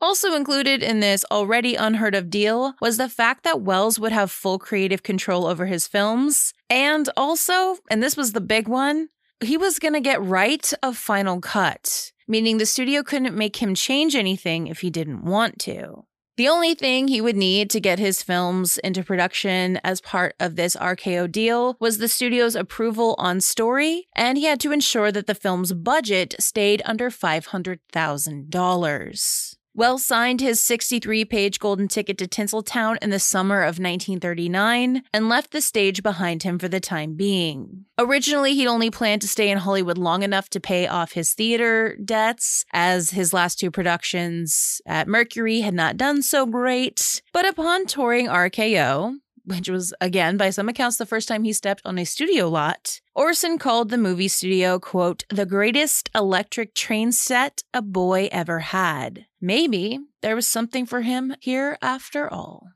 Also 0.00 0.34
included 0.34 0.82
in 0.82 1.00
this 1.00 1.24
already 1.30 1.74
unheard 1.74 2.14
of 2.14 2.30
deal 2.30 2.74
was 2.80 2.96
the 2.96 3.08
fact 3.08 3.42
that 3.44 3.62
Welles 3.62 3.98
would 3.98 4.12
have 4.12 4.30
full 4.30 4.58
creative 4.58 5.02
control 5.02 5.44
over 5.44 5.66
his 5.66 5.88
films. 5.88 6.54
And 6.70 7.08
also, 7.16 7.76
and 7.90 8.02
this 8.02 8.16
was 8.16 8.32
the 8.32 8.40
big 8.40 8.68
one, 8.68 9.08
he 9.42 9.56
was 9.56 9.78
going 9.78 9.94
to 9.94 10.00
get 10.00 10.22
right 10.22 10.70
of 10.82 10.96
final 10.96 11.40
cut, 11.40 12.12
meaning 12.26 12.58
the 12.58 12.66
studio 12.66 13.02
couldn't 13.02 13.36
make 13.36 13.56
him 13.56 13.74
change 13.74 14.14
anything 14.14 14.66
if 14.66 14.80
he 14.80 14.90
didn't 14.90 15.24
want 15.24 15.58
to. 15.60 16.04
The 16.36 16.48
only 16.48 16.74
thing 16.74 17.08
he 17.08 17.20
would 17.20 17.34
need 17.34 17.68
to 17.70 17.80
get 17.80 17.98
his 17.98 18.22
films 18.22 18.78
into 18.78 19.02
production 19.02 19.80
as 19.82 20.00
part 20.00 20.36
of 20.38 20.54
this 20.54 20.76
RKO 20.76 21.32
deal 21.32 21.76
was 21.80 21.98
the 21.98 22.06
studio's 22.06 22.54
approval 22.54 23.16
on 23.18 23.40
story, 23.40 24.06
and 24.14 24.38
he 24.38 24.44
had 24.44 24.60
to 24.60 24.70
ensure 24.70 25.10
that 25.10 25.26
the 25.26 25.34
film's 25.34 25.72
budget 25.72 26.36
stayed 26.38 26.80
under 26.84 27.10
$500,000. 27.10 29.57
Welles 29.78 30.04
signed 30.04 30.40
his 30.40 30.58
63 30.58 31.24
page 31.26 31.60
golden 31.60 31.86
ticket 31.86 32.18
to 32.18 32.26
Tinseltown 32.26 32.96
in 33.00 33.10
the 33.10 33.20
summer 33.20 33.60
of 33.60 33.78
1939 33.78 35.04
and 35.14 35.28
left 35.28 35.52
the 35.52 35.60
stage 35.60 36.02
behind 36.02 36.42
him 36.42 36.58
for 36.58 36.66
the 36.66 36.80
time 36.80 37.14
being. 37.14 37.84
Originally, 37.96 38.56
he'd 38.56 38.66
only 38.66 38.90
planned 38.90 39.22
to 39.22 39.28
stay 39.28 39.48
in 39.48 39.58
Hollywood 39.58 39.96
long 39.96 40.24
enough 40.24 40.48
to 40.48 40.58
pay 40.58 40.88
off 40.88 41.12
his 41.12 41.32
theater 41.32 41.96
debts, 42.04 42.64
as 42.72 43.10
his 43.10 43.32
last 43.32 43.60
two 43.60 43.70
productions 43.70 44.82
at 44.84 45.06
Mercury 45.06 45.60
had 45.60 45.74
not 45.74 45.96
done 45.96 46.22
so 46.22 46.44
great. 46.44 47.22
But 47.32 47.46
upon 47.46 47.86
touring 47.86 48.26
RKO, 48.26 49.14
which 49.44 49.68
was 49.68 49.94
again 50.00 50.36
by 50.36 50.50
some 50.50 50.68
accounts 50.68 50.96
the 50.96 51.06
first 51.06 51.28
time 51.28 51.44
he 51.44 51.52
stepped 51.52 51.82
on 51.84 52.00
a 52.00 52.04
studio 52.04 52.48
lot. 52.48 53.00
Orson 53.14 53.58
called 53.58 53.90
the 53.90 53.96
movie 53.96 54.26
studio, 54.26 54.80
quote, 54.80 55.24
the 55.30 55.46
greatest 55.46 56.10
electric 56.16 56.74
train 56.74 57.12
set 57.12 57.62
a 57.72 57.80
boy 57.80 58.28
ever 58.32 58.58
had. 58.58 59.26
Maybe 59.40 60.00
there 60.20 60.34
was 60.34 60.46
something 60.46 60.86
for 60.86 61.02
him 61.02 61.34
here 61.40 61.78
after 61.80 62.32
all. 62.32 62.68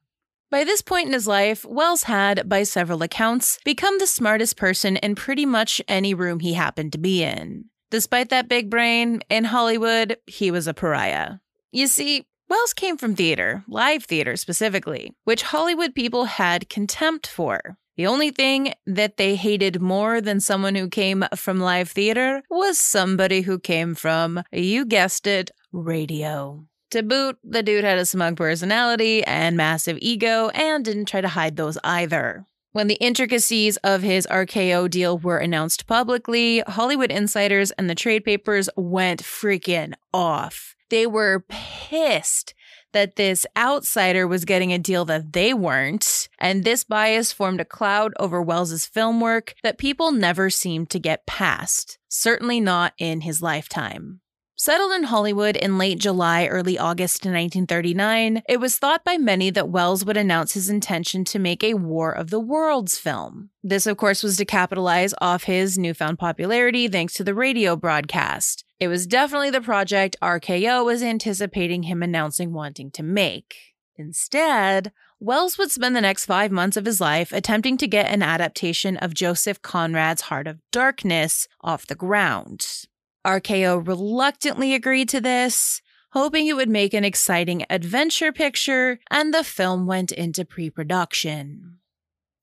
By 0.50 0.64
this 0.64 0.82
point 0.82 1.06
in 1.06 1.14
his 1.14 1.26
life, 1.26 1.64
Welles 1.64 2.02
had, 2.02 2.48
by 2.48 2.62
several 2.62 3.02
accounts, 3.02 3.58
become 3.64 3.98
the 3.98 4.06
smartest 4.06 4.56
person 4.56 4.96
in 4.98 5.14
pretty 5.14 5.46
much 5.46 5.80
any 5.88 6.12
room 6.12 6.40
he 6.40 6.52
happened 6.52 6.92
to 6.92 6.98
be 6.98 7.22
in. 7.22 7.64
Despite 7.90 8.28
that 8.28 8.48
big 8.48 8.70
brain, 8.70 9.22
in 9.30 9.44
Hollywood, 9.44 10.18
he 10.26 10.50
was 10.50 10.66
a 10.66 10.74
pariah. 10.74 11.36
You 11.72 11.86
see, 11.86 12.26
Welles 12.48 12.74
came 12.74 12.98
from 12.98 13.16
theater, 13.16 13.64
live 13.66 14.04
theater 14.04 14.36
specifically, 14.36 15.14
which 15.24 15.42
Hollywood 15.42 15.94
people 15.94 16.26
had 16.26 16.68
contempt 16.68 17.26
for. 17.26 17.78
The 17.96 18.06
only 18.06 18.30
thing 18.30 18.74
that 18.86 19.16
they 19.16 19.36
hated 19.36 19.80
more 19.80 20.20
than 20.20 20.40
someone 20.40 20.74
who 20.74 20.88
came 20.88 21.24
from 21.34 21.60
live 21.60 21.90
theater 21.90 22.42
was 22.50 22.78
somebody 22.78 23.42
who 23.42 23.58
came 23.58 23.94
from, 23.94 24.42
you 24.52 24.84
guessed 24.84 25.26
it, 25.26 25.50
radio. 25.72 26.66
To 26.92 27.02
boot, 27.02 27.38
the 27.42 27.62
dude 27.62 27.84
had 27.84 27.98
a 27.98 28.06
smug 28.06 28.36
personality 28.36 29.24
and 29.24 29.56
massive 29.56 29.98
ego 30.02 30.50
and 30.50 30.84
didn't 30.84 31.06
try 31.06 31.20
to 31.20 31.28
hide 31.28 31.56
those 31.56 31.78
either. 31.82 32.44
When 32.72 32.86
the 32.86 32.94
intricacies 32.94 33.76
of 33.78 34.00
his 34.00 34.26
RKO 34.30 34.88
deal 34.88 35.18
were 35.18 35.36
announced 35.36 35.86
publicly, 35.86 36.60
Hollywood 36.60 37.10
insiders 37.10 37.70
and 37.72 37.88
the 37.88 37.94
trade 37.94 38.24
papers 38.24 38.70
went 38.76 39.22
freaking 39.22 39.92
off. 40.14 40.74
They 40.88 41.06
were 41.06 41.44
pissed 41.50 42.54
that 42.92 43.16
this 43.16 43.44
outsider 43.58 44.26
was 44.26 44.46
getting 44.46 44.72
a 44.72 44.78
deal 44.78 45.04
that 45.04 45.34
they 45.34 45.52
weren't, 45.52 46.30
and 46.38 46.64
this 46.64 46.84
bias 46.84 47.30
formed 47.30 47.60
a 47.60 47.66
cloud 47.66 48.14
over 48.18 48.40
Welles's 48.40 48.86
film 48.86 49.20
work 49.20 49.54
that 49.62 49.76
people 49.76 50.10
never 50.10 50.48
seemed 50.48 50.88
to 50.90 50.98
get 50.98 51.26
past, 51.26 51.98
certainly 52.08 52.58
not 52.58 52.94
in 52.96 53.22
his 53.22 53.42
lifetime. 53.42 54.21
Settled 54.64 54.92
in 54.92 55.02
Hollywood 55.02 55.56
in 55.56 55.76
late 55.76 55.98
July, 55.98 56.46
early 56.46 56.78
August 56.78 57.24
1939, 57.24 58.44
it 58.48 58.60
was 58.60 58.78
thought 58.78 59.04
by 59.04 59.18
many 59.18 59.50
that 59.50 59.70
Welles 59.70 60.04
would 60.04 60.16
announce 60.16 60.54
his 60.54 60.70
intention 60.70 61.24
to 61.24 61.40
make 61.40 61.64
a 61.64 61.74
War 61.74 62.12
of 62.12 62.30
the 62.30 62.38
Worlds 62.38 62.96
film. 62.96 63.50
This, 63.64 63.88
of 63.88 63.96
course, 63.96 64.22
was 64.22 64.36
to 64.36 64.44
capitalize 64.44 65.14
off 65.20 65.42
his 65.42 65.76
newfound 65.76 66.20
popularity 66.20 66.86
thanks 66.86 67.14
to 67.14 67.24
the 67.24 67.34
radio 67.34 67.74
broadcast. 67.74 68.64
It 68.78 68.86
was 68.86 69.08
definitely 69.08 69.50
the 69.50 69.60
project 69.60 70.14
RKO 70.22 70.84
was 70.84 71.02
anticipating 71.02 71.82
him 71.82 72.00
announcing 72.00 72.52
wanting 72.52 72.92
to 72.92 73.02
make. 73.02 73.56
Instead, 73.96 74.92
Welles 75.18 75.58
would 75.58 75.72
spend 75.72 75.96
the 75.96 76.00
next 76.00 76.26
five 76.26 76.52
months 76.52 76.76
of 76.76 76.86
his 76.86 77.00
life 77.00 77.32
attempting 77.32 77.78
to 77.78 77.88
get 77.88 78.12
an 78.12 78.22
adaptation 78.22 78.96
of 78.98 79.12
Joseph 79.12 79.60
Conrad's 79.60 80.22
Heart 80.22 80.46
of 80.46 80.60
Darkness 80.70 81.48
off 81.62 81.84
the 81.84 81.96
ground. 81.96 82.86
RKO 83.26 83.86
reluctantly 83.86 84.74
agreed 84.74 85.08
to 85.10 85.20
this, 85.20 85.80
hoping 86.12 86.46
it 86.46 86.56
would 86.56 86.68
make 86.68 86.94
an 86.94 87.04
exciting 87.04 87.64
adventure 87.70 88.32
picture, 88.32 88.98
and 89.10 89.32
the 89.32 89.44
film 89.44 89.86
went 89.86 90.12
into 90.12 90.44
pre 90.44 90.70
production. 90.70 91.78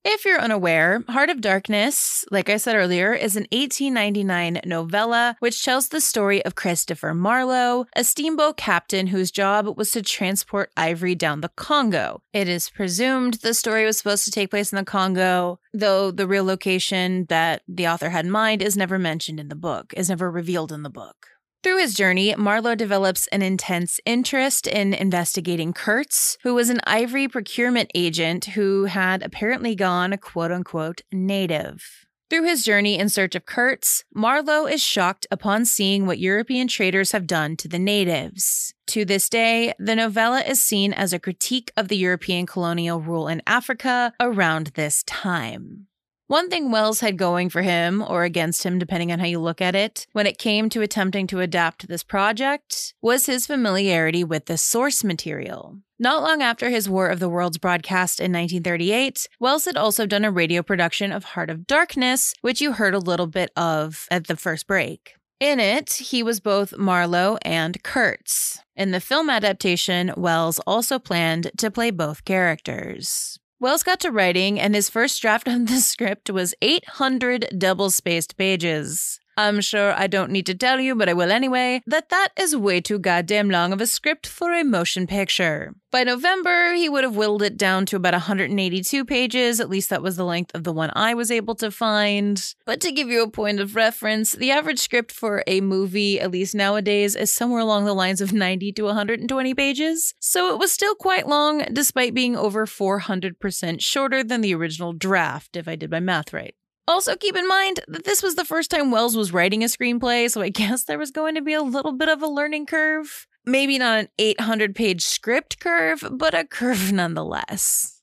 If 0.05 0.23
you're 0.23 0.39
unaware, 0.39 1.03
Heart 1.09 1.29
of 1.29 1.41
Darkness, 1.41 2.23
like 2.31 2.49
I 2.49 2.55
said 2.55 2.77
earlier, 2.77 3.13
is 3.13 3.35
an 3.35 3.47
1899 3.51 4.61
novella 4.65 5.35
which 5.39 5.61
tells 5.61 5.89
the 5.89 5.99
story 5.99 6.43
of 6.45 6.55
Christopher 6.55 7.13
Marlowe, 7.13 7.85
a 7.97 8.05
steamboat 8.05 8.55
captain 8.55 9.07
whose 9.07 9.29
job 9.29 9.77
was 9.77 9.91
to 9.91 10.01
transport 10.01 10.71
ivory 10.77 11.15
down 11.15 11.41
the 11.41 11.49
Congo. 11.49 12.21
It 12.31 12.47
is 12.47 12.69
presumed 12.69 13.35
the 13.35 13.53
story 13.53 13.83
was 13.83 13.97
supposed 13.97 14.23
to 14.23 14.31
take 14.31 14.51
place 14.51 14.71
in 14.71 14.77
the 14.77 14.85
Congo, 14.85 15.59
though 15.73 16.11
the 16.11 16.27
real 16.27 16.45
location 16.45 17.25
that 17.27 17.63
the 17.67 17.89
author 17.89 18.09
had 18.09 18.23
in 18.23 18.31
mind 18.31 18.61
is 18.61 18.77
never 18.77 18.97
mentioned 18.97 19.37
in 19.37 19.49
the 19.49 19.55
book, 19.55 19.93
is 19.97 20.07
never 20.07 20.31
revealed 20.31 20.71
in 20.71 20.83
the 20.83 20.89
book. 20.89 21.27
Through 21.61 21.79
his 21.79 21.93
journey, 21.93 22.33
Marlowe 22.37 22.75
develops 22.75 23.27
an 23.27 23.41
intense 23.41 23.99
interest 24.05 24.65
in 24.65 24.93
investigating 24.93 25.73
Kurtz, 25.73 26.37
who 26.43 26.55
was 26.55 26.69
an 26.69 26.79
ivory 26.85 27.27
procurement 27.27 27.91
agent 27.93 28.45
who 28.45 28.85
had 28.85 29.21
apparently 29.21 29.75
gone 29.75 30.17
quote 30.17 30.51
unquote 30.51 31.01
native. 31.11 32.05
Through 32.29 32.45
his 32.45 32.63
journey 32.63 32.97
in 32.97 33.09
search 33.09 33.35
of 33.35 33.45
Kurtz, 33.45 34.05
Marlowe 34.13 34.67
is 34.67 34.81
shocked 34.81 35.27
upon 35.31 35.65
seeing 35.65 36.05
what 36.05 36.19
European 36.19 36.69
traders 36.69 37.11
have 37.11 37.27
done 37.27 37.57
to 37.57 37.67
the 37.67 37.79
natives. 37.79 38.73
To 38.87 39.03
this 39.03 39.27
day, 39.27 39.73
the 39.79 39.95
novella 39.95 40.41
is 40.41 40.61
seen 40.61 40.93
as 40.93 41.11
a 41.11 41.19
critique 41.19 41.71
of 41.75 41.89
the 41.89 41.97
European 41.97 42.45
colonial 42.45 43.01
rule 43.01 43.27
in 43.27 43.41
Africa 43.45 44.13
around 44.21 44.67
this 44.75 45.03
time. 45.03 45.88
One 46.29 46.51
thing 46.51 46.69
Welles 46.69 46.99
had 46.99 47.17
going 47.17 47.49
for 47.49 47.63
him, 47.63 48.03
or 48.07 48.23
against 48.23 48.61
him, 48.61 48.77
depending 48.77 49.11
on 49.11 49.17
how 49.17 49.25
you 49.25 49.39
look 49.39 49.61
at 49.61 49.73
it, 49.73 50.05
when 50.11 50.27
it 50.27 50.37
came 50.37 50.69
to 50.69 50.83
attempting 50.83 51.25
to 51.25 51.39
adapt 51.39 51.87
this 51.87 52.03
project, 52.03 52.93
was 53.01 53.25
his 53.25 53.47
familiarity 53.47 54.23
with 54.23 54.45
the 54.45 54.55
source 54.55 55.03
material. 55.03 55.79
Not 55.97 56.21
long 56.21 56.43
after 56.43 56.69
his 56.69 56.87
War 56.87 57.07
of 57.07 57.19
the 57.19 57.29
Worlds 57.29 57.57
broadcast 57.57 58.19
in 58.19 58.31
1938, 58.31 59.27
Welles 59.39 59.65
had 59.65 59.75
also 59.75 60.05
done 60.05 60.23
a 60.23 60.29
radio 60.29 60.61
production 60.61 61.11
of 61.11 61.23
Heart 61.23 61.49
of 61.49 61.65
Darkness, 61.65 62.35
which 62.41 62.61
you 62.61 62.73
heard 62.73 62.93
a 62.93 62.99
little 62.99 63.25
bit 63.25 63.49
of 63.57 64.05
at 64.11 64.27
the 64.27 64.37
first 64.37 64.67
break. 64.67 65.15
In 65.39 65.59
it, 65.59 65.93
he 65.93 66.21
was 66.21 66.39
both 66.39 66.77
Marlowe 66.77 67.39
and 67.41 67.81
Kurtz. 67.81 68.61
In 68.75 68.91
the 68.91 69.01
film 69.01 69.31
adaptation, 69.31 70.13
Welles 70.15 70.59
also 70.67 70.99
planned 70.99 71.49
to 71.57 71.71
play 71.71 71.89
both 71.89 72.23
characters. 72.23 73.38
Welles 73.61 73.83
got 73.83 73.99
to 74.01 74.11
writing, 74.11 74.57
and 74.57 74.73
his 74.73 74.89
first 74.89 75.21
draft 75.21 75.45
of 75.47 75.67
the 75.67 75.77
script 75.81 76.29
was 76.29 76.53
800 76.61 77.49
double 77.57 77.89
spaced 77.89 78.37
pages. 78.37 79.18
I'm 79.39 79.61
sure 79.61 79.93
I 79.93 80.07
don't 80.07 80.31
need 80.31 80.45
to 80.47 80.53
tell 80.53 80.81
you, 80.81 80.95
but 80.95 81.07
I 81.07 81.13
will 81.13 81.31
anyway, 81.31 81.81
that 81.87 82.09
that 82.09 82.33
is 82.37 82.57
way 82.57 82.81
too 82.81 82.99
goddamn 82.99 83.49
long 83.49 83.71
of 83.71 83.79
a 83.79 83.87
script 83.87 84.27
for 84.27 84.51
a 84.51 84.65
motion 84.65 85.07
picture. 85.07 85.73
By 85.91 86.03
November, 86.03 86.73
he 86.73 86.89
would 86.89 87.05
have 87.05 87.15
whittled 87.15 87.41
it 87.41 87.55
down 87.55 87.85
to 87.85 87.95
about 87.95 88.13
182 88.13 89.05
pages, 89.05 89.61
at 89.61 89.69
least 89.69 89.89
that 89.91 90.03
was 90.03 90.17
the 90.17 90.25
length 90.25 90.53
of 90.53 90.65
the 90.65 90.73
one 90.73 90.91
I 90.93 91.13
was 91.13 91.31
able 91.31 91.55
to 91.55 91.71
find. 91.71 92.53
But 92.65 92.81
to 92.81 92.91
give 92.91 93.07
you 93.07 93.23
a 93.23 93.29
point 93.29 93.61
of 93.61 93.77
reference, 93.77 94.33
the 94.33 94.51
average 94.51 94.79
script 94.79 95.09
for 95.09 95.41
a 95.47 95.61
movie, 95.61 96.19
at 96.19 96.31
least 96.31 96.53
nowadays, 96.53 97.15
is 97.15 97.33
somewhere 97.33 97.61
along 97.61 97.85
the 97.85 97.95
lines 97.95 98.19
of 98.19 98.33
90 98.33 98.73
to 98.73 98.83
120 98.83 99.53
pages. 99.53 100.13
So 100.19 100.53
it 100.53 100.59
was 100.59 100.73
still 100.73 100.95
quite 100.95 101.29
long, 101.29 101.63
despite 101.71 102.13
being 102.13 102.35
over 102.35 102.65
400% 102.65 103.79
shorter 103.79 104.21
than 104.21 104.41
the 104.41 104.53
original 104.53 104.91
draft, 104.91 105.55
if 105.55 105.65
I 105.65 105.77
did 105.77 105.91
my 105.91 106.01
math 106.01 106.33
right. 106.33 106.55
Also, 106.89 107.15
keep 107.15 107.35
in 107.35 107.47
mind 107.47 107.81
that 107.87 108.03
this 108.03 108.23
was 108.23 108.33
the 108.33 108.43
first 108.43 108.71
time 108.71 108.89
Welles 108.89 109.15
was 109.15 109.31
writing 109.31 109.63
a 109.63 109.67
screenplay, 109.67 110.27
so 110.27 110.41
I 110.41 110.49
guess 110.61 110.85
there 110.85 110.97
was 110.97 111.11
going 111.11 111.35
to 111.35 111.41
be 111.41 111.53
a 111.53 111.61
little 111.61 111.91
bit 111.93 112.09
of 112.09 112.23
a 112.23 112.27
learning 112.27 112.65
curve. 112.65 113.27
Maybe 113.45 113.77
not 113.77 113.99
an 113.99 114.07
800 114.17 114.73
page 114.73 115.03
script 115.03 115.59
curve, 115.59 116.03
but 116.11 116.33
a 116.33 116.43
curve 116.43 116.91
nonetheless. 116.91 118.01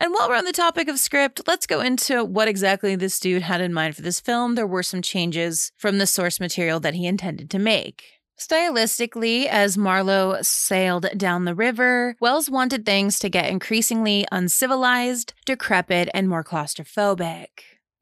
And 0.00 0.14
while 0.14 0.28
we're 0.28 0.36
on 0.36 0.44
the 0.44 0.52
topic 0.52 0.86
of 0.86 1.00
script, 1.00 1.42
let's 1.48 1.66
go 1.66 1.80
into 1.80 2.24
what 2.24 2.46
exactly 2.46 2.94
this 2.94 3.18
dude 3.18 3.42
had 3.42 3.60
in 3.60 3.74
mind 3.74 3.96
for 3.96 4.02
this 4.02 4.20
film. 4.20 4.54
There 4.54 4.66
were 4.66 4.84
some 4.84 5.02
changes 5.02 5.72
from 5.76 5.98
the 5.98 6.06
source 6.06 6.38
material 6.38 6.78
that 6.80 6.94
he 6.94 7.06
intended 7.06 7.50
to 7.50 7.58
make. 7.58 8.04
Stylistically, 8.38 9.46
as 9.46 9.76
Marlowe 9.76 10.38
sailed 10.40 11.08
down 11.18 11.46
the 11.46 11.54
river, 11.54 12.14
Welles 12.20 12.48
wanted 12.48 12.86
things 12.86 13.18
to 13.18 13.28
get 13.28 13.50
increasingly 13.50 14.24
uncivilized, 14.30 15.34
decrepit, 15.44 16.08
and 16.14 16.28
more 16.28 16.44
claustrophobic. 16.44 17.48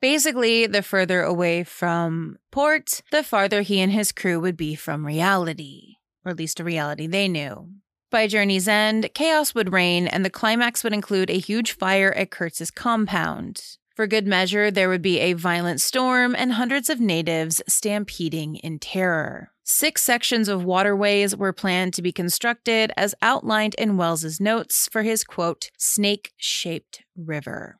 Basically, 0.00 0.66
the 0.66 0.82
further 0.82 1.22
away 1.22 1.64
from 1.64 2.38
port, 2.52 3.02
the 3.10 3.22
farther 3.22 3.62
he 3.62 3.80
and 3.80 3.90
his 3.90 4.12
crew 4.12 4.38
would 4.38 4.56
be 4.56 4.74
from 4.74 5.04
reality, 5.04 5.96
or 6.24 6.30
at 6.30 6.38
least 6.38 6.60
a 6.60 6.64
reality 6.64 7.06
they 7.06 7.26
knew. 7.26 7.68
By 8.10 8.26
journey's 8.26 8.68
end, 8.68 9.10
chaos 9.12 9.54
would 9.54 9.72
reign, 9.72 10.06
and 10.06 10.24
the 10.24 10.30
climax 10.30 10.82
would 10.82 10.94
include 10.94 11.30
a 11.30 11.38
huge 11.38 11.72
fire 11.72 12.12
at 12.12 12.30
Kurtz's 12.30 12.70
compound. 12.70 13.76
For 13.96 14.06
good 14.06 14.28
measure, 14.28 14.70
there 14.70 14.88
would 14.88 15.02
be 15.02 15.18
a 15.18 15.32
violent 15.32 15.80
storm 15.80 16.36
and 16.38 16.52
hundreds 16.52 16.88
of 16.88 17.00
natives 17.00 17.60
stampeding 17.66 18.56
in 18.56 18.78
terror. 18.78 19.50
Six 19.64 20.02
sections 20.02 20.48
of 20.48 20.64
waterways 20.64 21.36
were 21.36 21.52
planned 21.52 21.92
to 21.94 22.02
be 22.02 22.12
constructed 22.12 22.92
as 22.96 23.16
outlined 23.20 23.74
in 23.74 23.96
Welles's 23.96 24.40
notes 24.40 24.88
for 24.90 25.02
his 25.02 25.24
quote, 25.24 25.70
snake 25.76 26.32
shaped 26.36 27.02
river. 27.16 27.77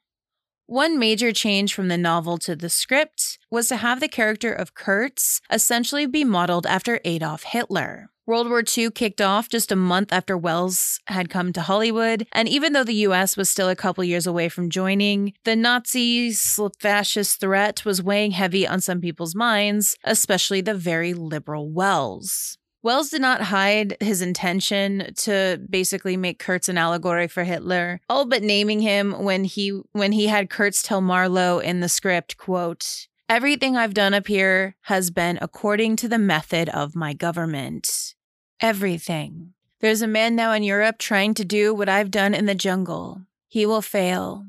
One 0.71 0.99
major 0.99 1.33
change 1.33 1.73
from 1.73 1.89
the 1.89 1.97
novel 1.97 2.37
to 2.41 2.55
the 2.55 2.69
script 2.69 3.39
was 3.51 3.69
to 3.69 3.77
have 3.77 4.01
the 4.01 4.07
character 4.07 4.53
of 4.53 4.75
Kurtz 4.75 5.41
essentially 5.51 6.05
be 6.05 6.25
modeled 6.25 6.67
after 6.67 7.01
Adolf 7.07 7.45
Hitler. 7.45 8.11
World 8.27 8.51
War 8.51 8.63
II 8.77 8.91
kicked 8.91 9.23
off 9.23 9.49
just 9.49 9.73
a 9.73 9.77
month 9.77 10.13
after 10.13 10.37
Welles 10.37 11.01
had 11.07 11.31
come 11.31 11.55
to 11.55 11.63
Hollywood, 11.63 12.27
and 12.33 12.51
even 12.51 12.75
though 12.75 12.85
the 12.85 13.07
US 13.07 13.35
was 13.35 13.49
still 13.49 13.71
a 13.71 13.75
couple 13.75 14.05
years 14.05 14.27
away 14.27 14.51
from 14.51 14.69
joining, 14.69 15.33
the 15.45 15.57
Nazi 15.57 16.35
fascist 16.79 17.41
threat 17.41 17.87
was 17.87 18.03
weighing 18.03 18.33
heavy 18.33 18.69
on 18.69 18.83
some 18.83 19.01
people's 19.01 19.35
minds, 19.35 19.97
especially 20.05 20.61
the 20.61 20.75
very 20.75 21.15
liberal 21.15 21.71
Welles. 21.71 22.59
Welles 22.83 23.11
did 23.11 23.21
not 23.21 23.43
hide 23.43 23.97
his 24.01 24.23
intention 24.23 25.13
to 25.17 25.61
basically 25.69 26.17
make 26.17 26.39
Kurtz 26.39 26.69
an 26.69 26.79
allegory 26.79 27.27
for 27.27 27.45
Hitler, 27.45 28.01
all 28.09 28.25
but 28.25 28.43
naming 28.43 28.81
him 28.81 29.25
when 29.25 29.45
he 29.45 29.81
when 29.93 30.13
he 30.13 30.29
had 30.29 30.49
Kurtz 30.51 30.83
tell 30.83 31.01
Marlowe 31.01 31.59
in 31.59 31.81
the 31.81 31.89
script, 31.89 32.37
quote, 32.37 33.09
Everything 33.29 33.77
I've 33.77 33.95
done 33.95 34.15
up 34.15 34.27
here 34.27 34.77
has 34.83 35.11
been 35.11 35.39
according 35.43 35.97
to 35.97 36.09
the 36.09 36.19
method 36.19 36.69
of 36.71 36.97
my 36.97 37.13
government. 37.13 38.15
Everything. 38.61 39.53
There's 39.81 40.03
a 40.03 40.07
man 40.07 40.35
now 40.35 40.53
in 40.53 40.63
Europe 40.63 40.99
trying 40.99 41.35
to 41.35 41.45
do 41.45 41.75
what 41.75 41.89
I've 41.89 42.11
done 42.11 42.33
in 42.33 42.47
the 42.47 42.55
jungle. 42.55 43.23
He 43.47 43.67
will 43.67 43.83
fail. 43.83 44.47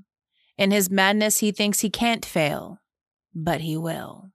In 0.57 0.71
his 0.71 0.89
madness, 0.89 1.39
he 1.39 1.51
thinks 1.51 1.81
he 1.81 1.89
can't 1.89 2.25
fail, 2.25 2.79
but 3.33 3.61
he 3.61 3.75
will. 3.75 4.31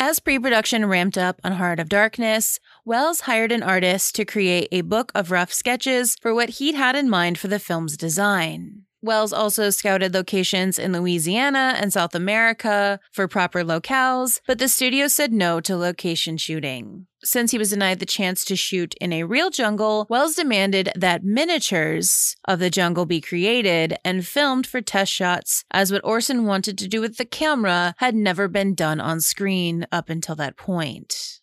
As 0.00 0.20
pre 0.20 0.38
production 0.38 0.86
ramped 0.86 1.18
up 1.18 1.40
on 1.42 1.54
Heart 1.54 1.80
of 1.80 1.88
Darkness, 1.88 2.60
Welles 2.84 3.22
hired 3.22 3.50
an 3.50 3.64
artist 3.64 4.14
to 4.14 4.24
create 4.24 4.68
a 4.70 4.82
book 4.82 5.10
of 5.12 5.32
rough 5.32 5.52
sketches 5.52 6.14
for 6.22 6.32
what 6.32 6.50
he'd 6.60 6.76
had 6.76 6.94
in 6.94 7.10
mind 7.10 7.36
for 7.36 7.48
the 7.48 7.58
film's 7.58 7.96
design. 7.96 8.84
Welles 9.00 9.32
also 9.32 9.70
scouted 9.70 10.14
locations 10.14 10.78
in 10.78 10.92
Louisiana 10.92 11.74
and 11.76 11.92
South 11.92 12.14
America 12.14 12.98
for 13.12 13.28
proper 13.28 13.62
locales, 13.62 14.40
but 14.46 14.58
the 14.58 14.68
studio 14.68 15.06
said 15.06 15.32
no 15.32 15.60
to 15.60 15.76
location 15.76 16.36
shooting. 16.36 17.06
Since 17.24 17.50
he 17.50 17.58
was 17.58 17.70
denied 17.70 17.98
the 17.98 18.06
chance 18.06 18.44
to 18.44 18.56
shoot 18.56 18.94
in 19.00 19.12
a 19.12 19.24
real 19.24 19.50
jungle, 19.50 20.06
Welles 20.08 20.34
demanded 20.34 20.90
that 20.94 21.24
miniatures 21.24 22.36
of 22.46 22.58
the 22.58 22.70
jungle 22.70 23.06
be 23.06 23.20
created 23.20 23.96
and 24.04 24.26
filmed 24.26 24.66
for 24.66 24.80
test 24.80 25.12
shots, 25.12 25.64
as 25.70 25.90
what 25.90 26.04
Orson 26.04 26.44
wanted 26.44 26.78
to 26.78 26.88
do 26.88 27.00
with 27.00 27.16
the 27.16 27.24
camera 27.24 27.94
had 27.98 28.14
never 28.14 28.46
been 28.46 28.74
done 28.74 29.00
on 29.00 29.20
screen 29.20 29.86
up 29.90 30.08
until 30.08 30.36
that 30.36 30.56
point. 30.56 31.37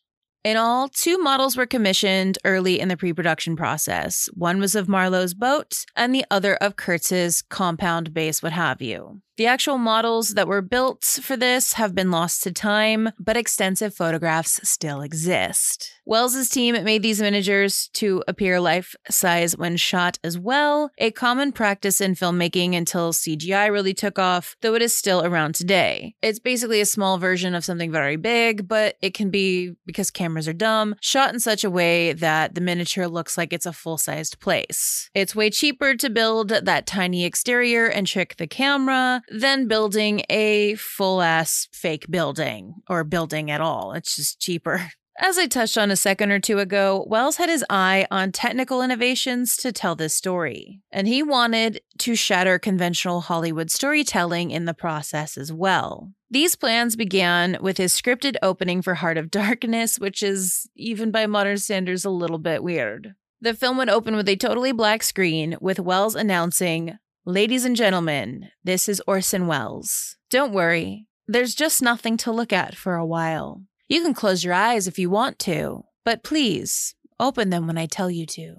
In 0.46 0.58
all, 0.58 0.90
two 0.90 1.18
models 1.18 1.58
were 1.58 1.66
commissioned 1.66 2.38
early 2.46 2.80
in 2.80 2.88
the 2.88 2.96
pre 2.96 3.12
production 3.12 3.56
process. 3.56 4.30
One 4.36 4.60
was 4.60 4.76
of 4.76 4.88
Marlowe's 4.88 5.34
boat, 5.34 5.88
and 5.96 6.14
the 6.14 6.24
other 6.30 6.54
of 6.58 6.76
Kurtz's 6.76 7.42
compound 7.42 8.14
base, 8.14 8.44
what 8.44 8.52
have 8.52 8.80
you. 8.80 9.22
The 9.38 9.48
actual 9.48 9.78
models 9.78 10.30
that 10.36 10.48
were 10.48 10.62
built 10.62 11.04
for 11.04 11.36
this 11.36 11.74
have 11.74 11.94
been 11.94 12.10
lost 12.10 12.44
to 12.44 12.54
time, 12.54 13.10
but 13.20 13.36
extensive 13.36 13.94
photographs 13.94 14.62
still 14.64 15.02
exist. 15.02 15.92
Welles's 16.06 16.48
team 16.48 16.82
made 16.86 17.02
these 17.02 17.20
miniatures 17.20 17.90
to 17.94 18.24
appear 18.30 18.62
life 18.62 18.96
size 19.10 19.58
when 19.58 19.76
shot 19.76 20.20
as 20.24 20.40
well, 20.40 20.92
a 21.00 21.12
common 21.12 21.52
practice 21.52 22.00
in 22.00 22.14
filmmaking 22.14 22.78
until 22.78 23.12
CGI 23.12 23.70
really 23.72 23.94
took 23.94 24.18
off, 24.18 24.56
though 24.62 24.76
it 24.76 24.82
is 24.82 24.94
still 24.94 25.26
around 25.26 25.56
today. 25.56 26.16
It's 26.22 26.40
basically 26.40 26.80
a 26.80 26.86
small 26.86 27.18
version 27.18 27.56
of 27.56 27.66
something 27.66 27.92
very 27.92 28.16
big, 28.16 28.68
but 28.70 28.96
it 29.02 29.14
can 29.14 29.32
be, 29.32 29.74
because 29.86 30.12
cameras 30.12 30.48
are 30.48 30.54
dumb, 30.54 30.96
shot 31.02 31.34
in 31.34 31.42
such 31.42 31.64
a 31.64 31.70
way 31.70 32.14
that 32.14 32.56
the 32.56 32.62
miniature 32.62 33.08
looks 33.08 33.38
like 33.38 33.52
it's 33.52 33.66
a 33.66 33.74
full 33.74 33.98
sized 33.98 34.40
place. 34.40 35.10
It's 35.14 35.36
way 35.36 35.50
cheaper 35.50 35.96
to 35.96 36.10
build 36.10 36.50
that 36.50 36.86
tiny 36.86 37.26
exterior 37.26 37.88
and 37.88 38.08
trick 38.08 38.38
the 38.38 38.48
camera 38.48 39.24
than 39.30 39.68
building 39.68 40.24
a 40.30 40.76
full 40.76 41.22
ass 41.22 41.68
fake 41.72 42.10
building 42.10 42.76
or 42.90 43.04
building 43.04 43.52
at 43.52 43.62
all. 43.62 43.94
It's 43.94 44.16
just 44.16 44.40
cheaper. 44.40 44.90
As 45.18 45.38
I 45.38 45.48
touched 45.48 45.78
on 45.78 45.92
a 45.92 45.96
second 45.96 46.32
or 46.32 46.42
two 46.42 46.60
ago, 46.60 47.06
Welles 47.08 47.38
had 47.38 47.48
his 47.48 47.64
eye 47.70 48.06
on 48.12 48.34
technical 48.34 48.82
innovations 48.82 49.56
to 49.58 49.72
tell 49.72 49.96
this 49.96 50.14
story, 50.14 50.82
and 50.92 51.08
he 51.08 51.24
wanted 51.24 51.80
to 52.00 52.16
shatter 52.16 52.60
conventional 52.60 53.22
Hollywood 53.22 53.72
storytelling 53.72 54.52
in 54.52 54.66
the 54.66 54.74
process 54.74 55.38
as 55.38 55.54
well. 55.54 56.12
These 56.30 56.58
plans 56.58 56.98
began 56.98 57.58
with 57.62 57.78
his 57.78 57.94
scripted 57.94 58.36
opening 58.44 58.82
for 58.82 58.96
Heart 58.96 59.18
of 59.18 59.32
Darkness, 59.32 59.98
which 59.98 60.22
is, 60.22 60.70
even 60.76 61.12
by 61.12 61.28
modern 61.28 61.60
standards, 61.60 62.04
a 62.04 62.10
little 62.10 62.40
bit 62.40 62.62
weird. 62.62 63.16
The 63.40 63.54
film 63.54 63.78
would 63.78 63.90
open 63.90 64.18
with 64.18 64.28
a 64.28 64.36
totally 64.36 64.74
black 64.74 65.02
screen 65.02 65.56
with 65.62 65.80
Welles 65.80 66.16
announcing, 66.16 66.98
Ladies 67.28 67.66
and 67.66 67.76
gentlemen, 67.76 68.52
this 68.64 68.88
is 68.88 69.02
Orson 69.08 69.48
Welles. 69.48 70.16
Don't 70.30 70.54
worry, 70.54 71.08
there's 71.28 71.56
just 71.56 71.82
nothing 71.82 72.18
to 72.18 72.32
look 72.32 72.54
at 72.54 72.76
for 72.76 72.94
a 72.94 73.06
while. 73.06 73.64
You 73.90 74.04
can 74.04 74.14
close 74.14 74.44
your 74.44 74.54
eyes 74.54 74.86
if 74.86 75.00
you 75.00 75.10
want 75.10 75.40
to, 75.40 75.86
but 76.04 76.22
please 76.22 76.94
open 77.20 77.50
them 77.50 77.66
when 77.66 77.80
I 77.80 77.88
tell 77.88 78.12
you 78.12 78.28
to. 78.28 78.58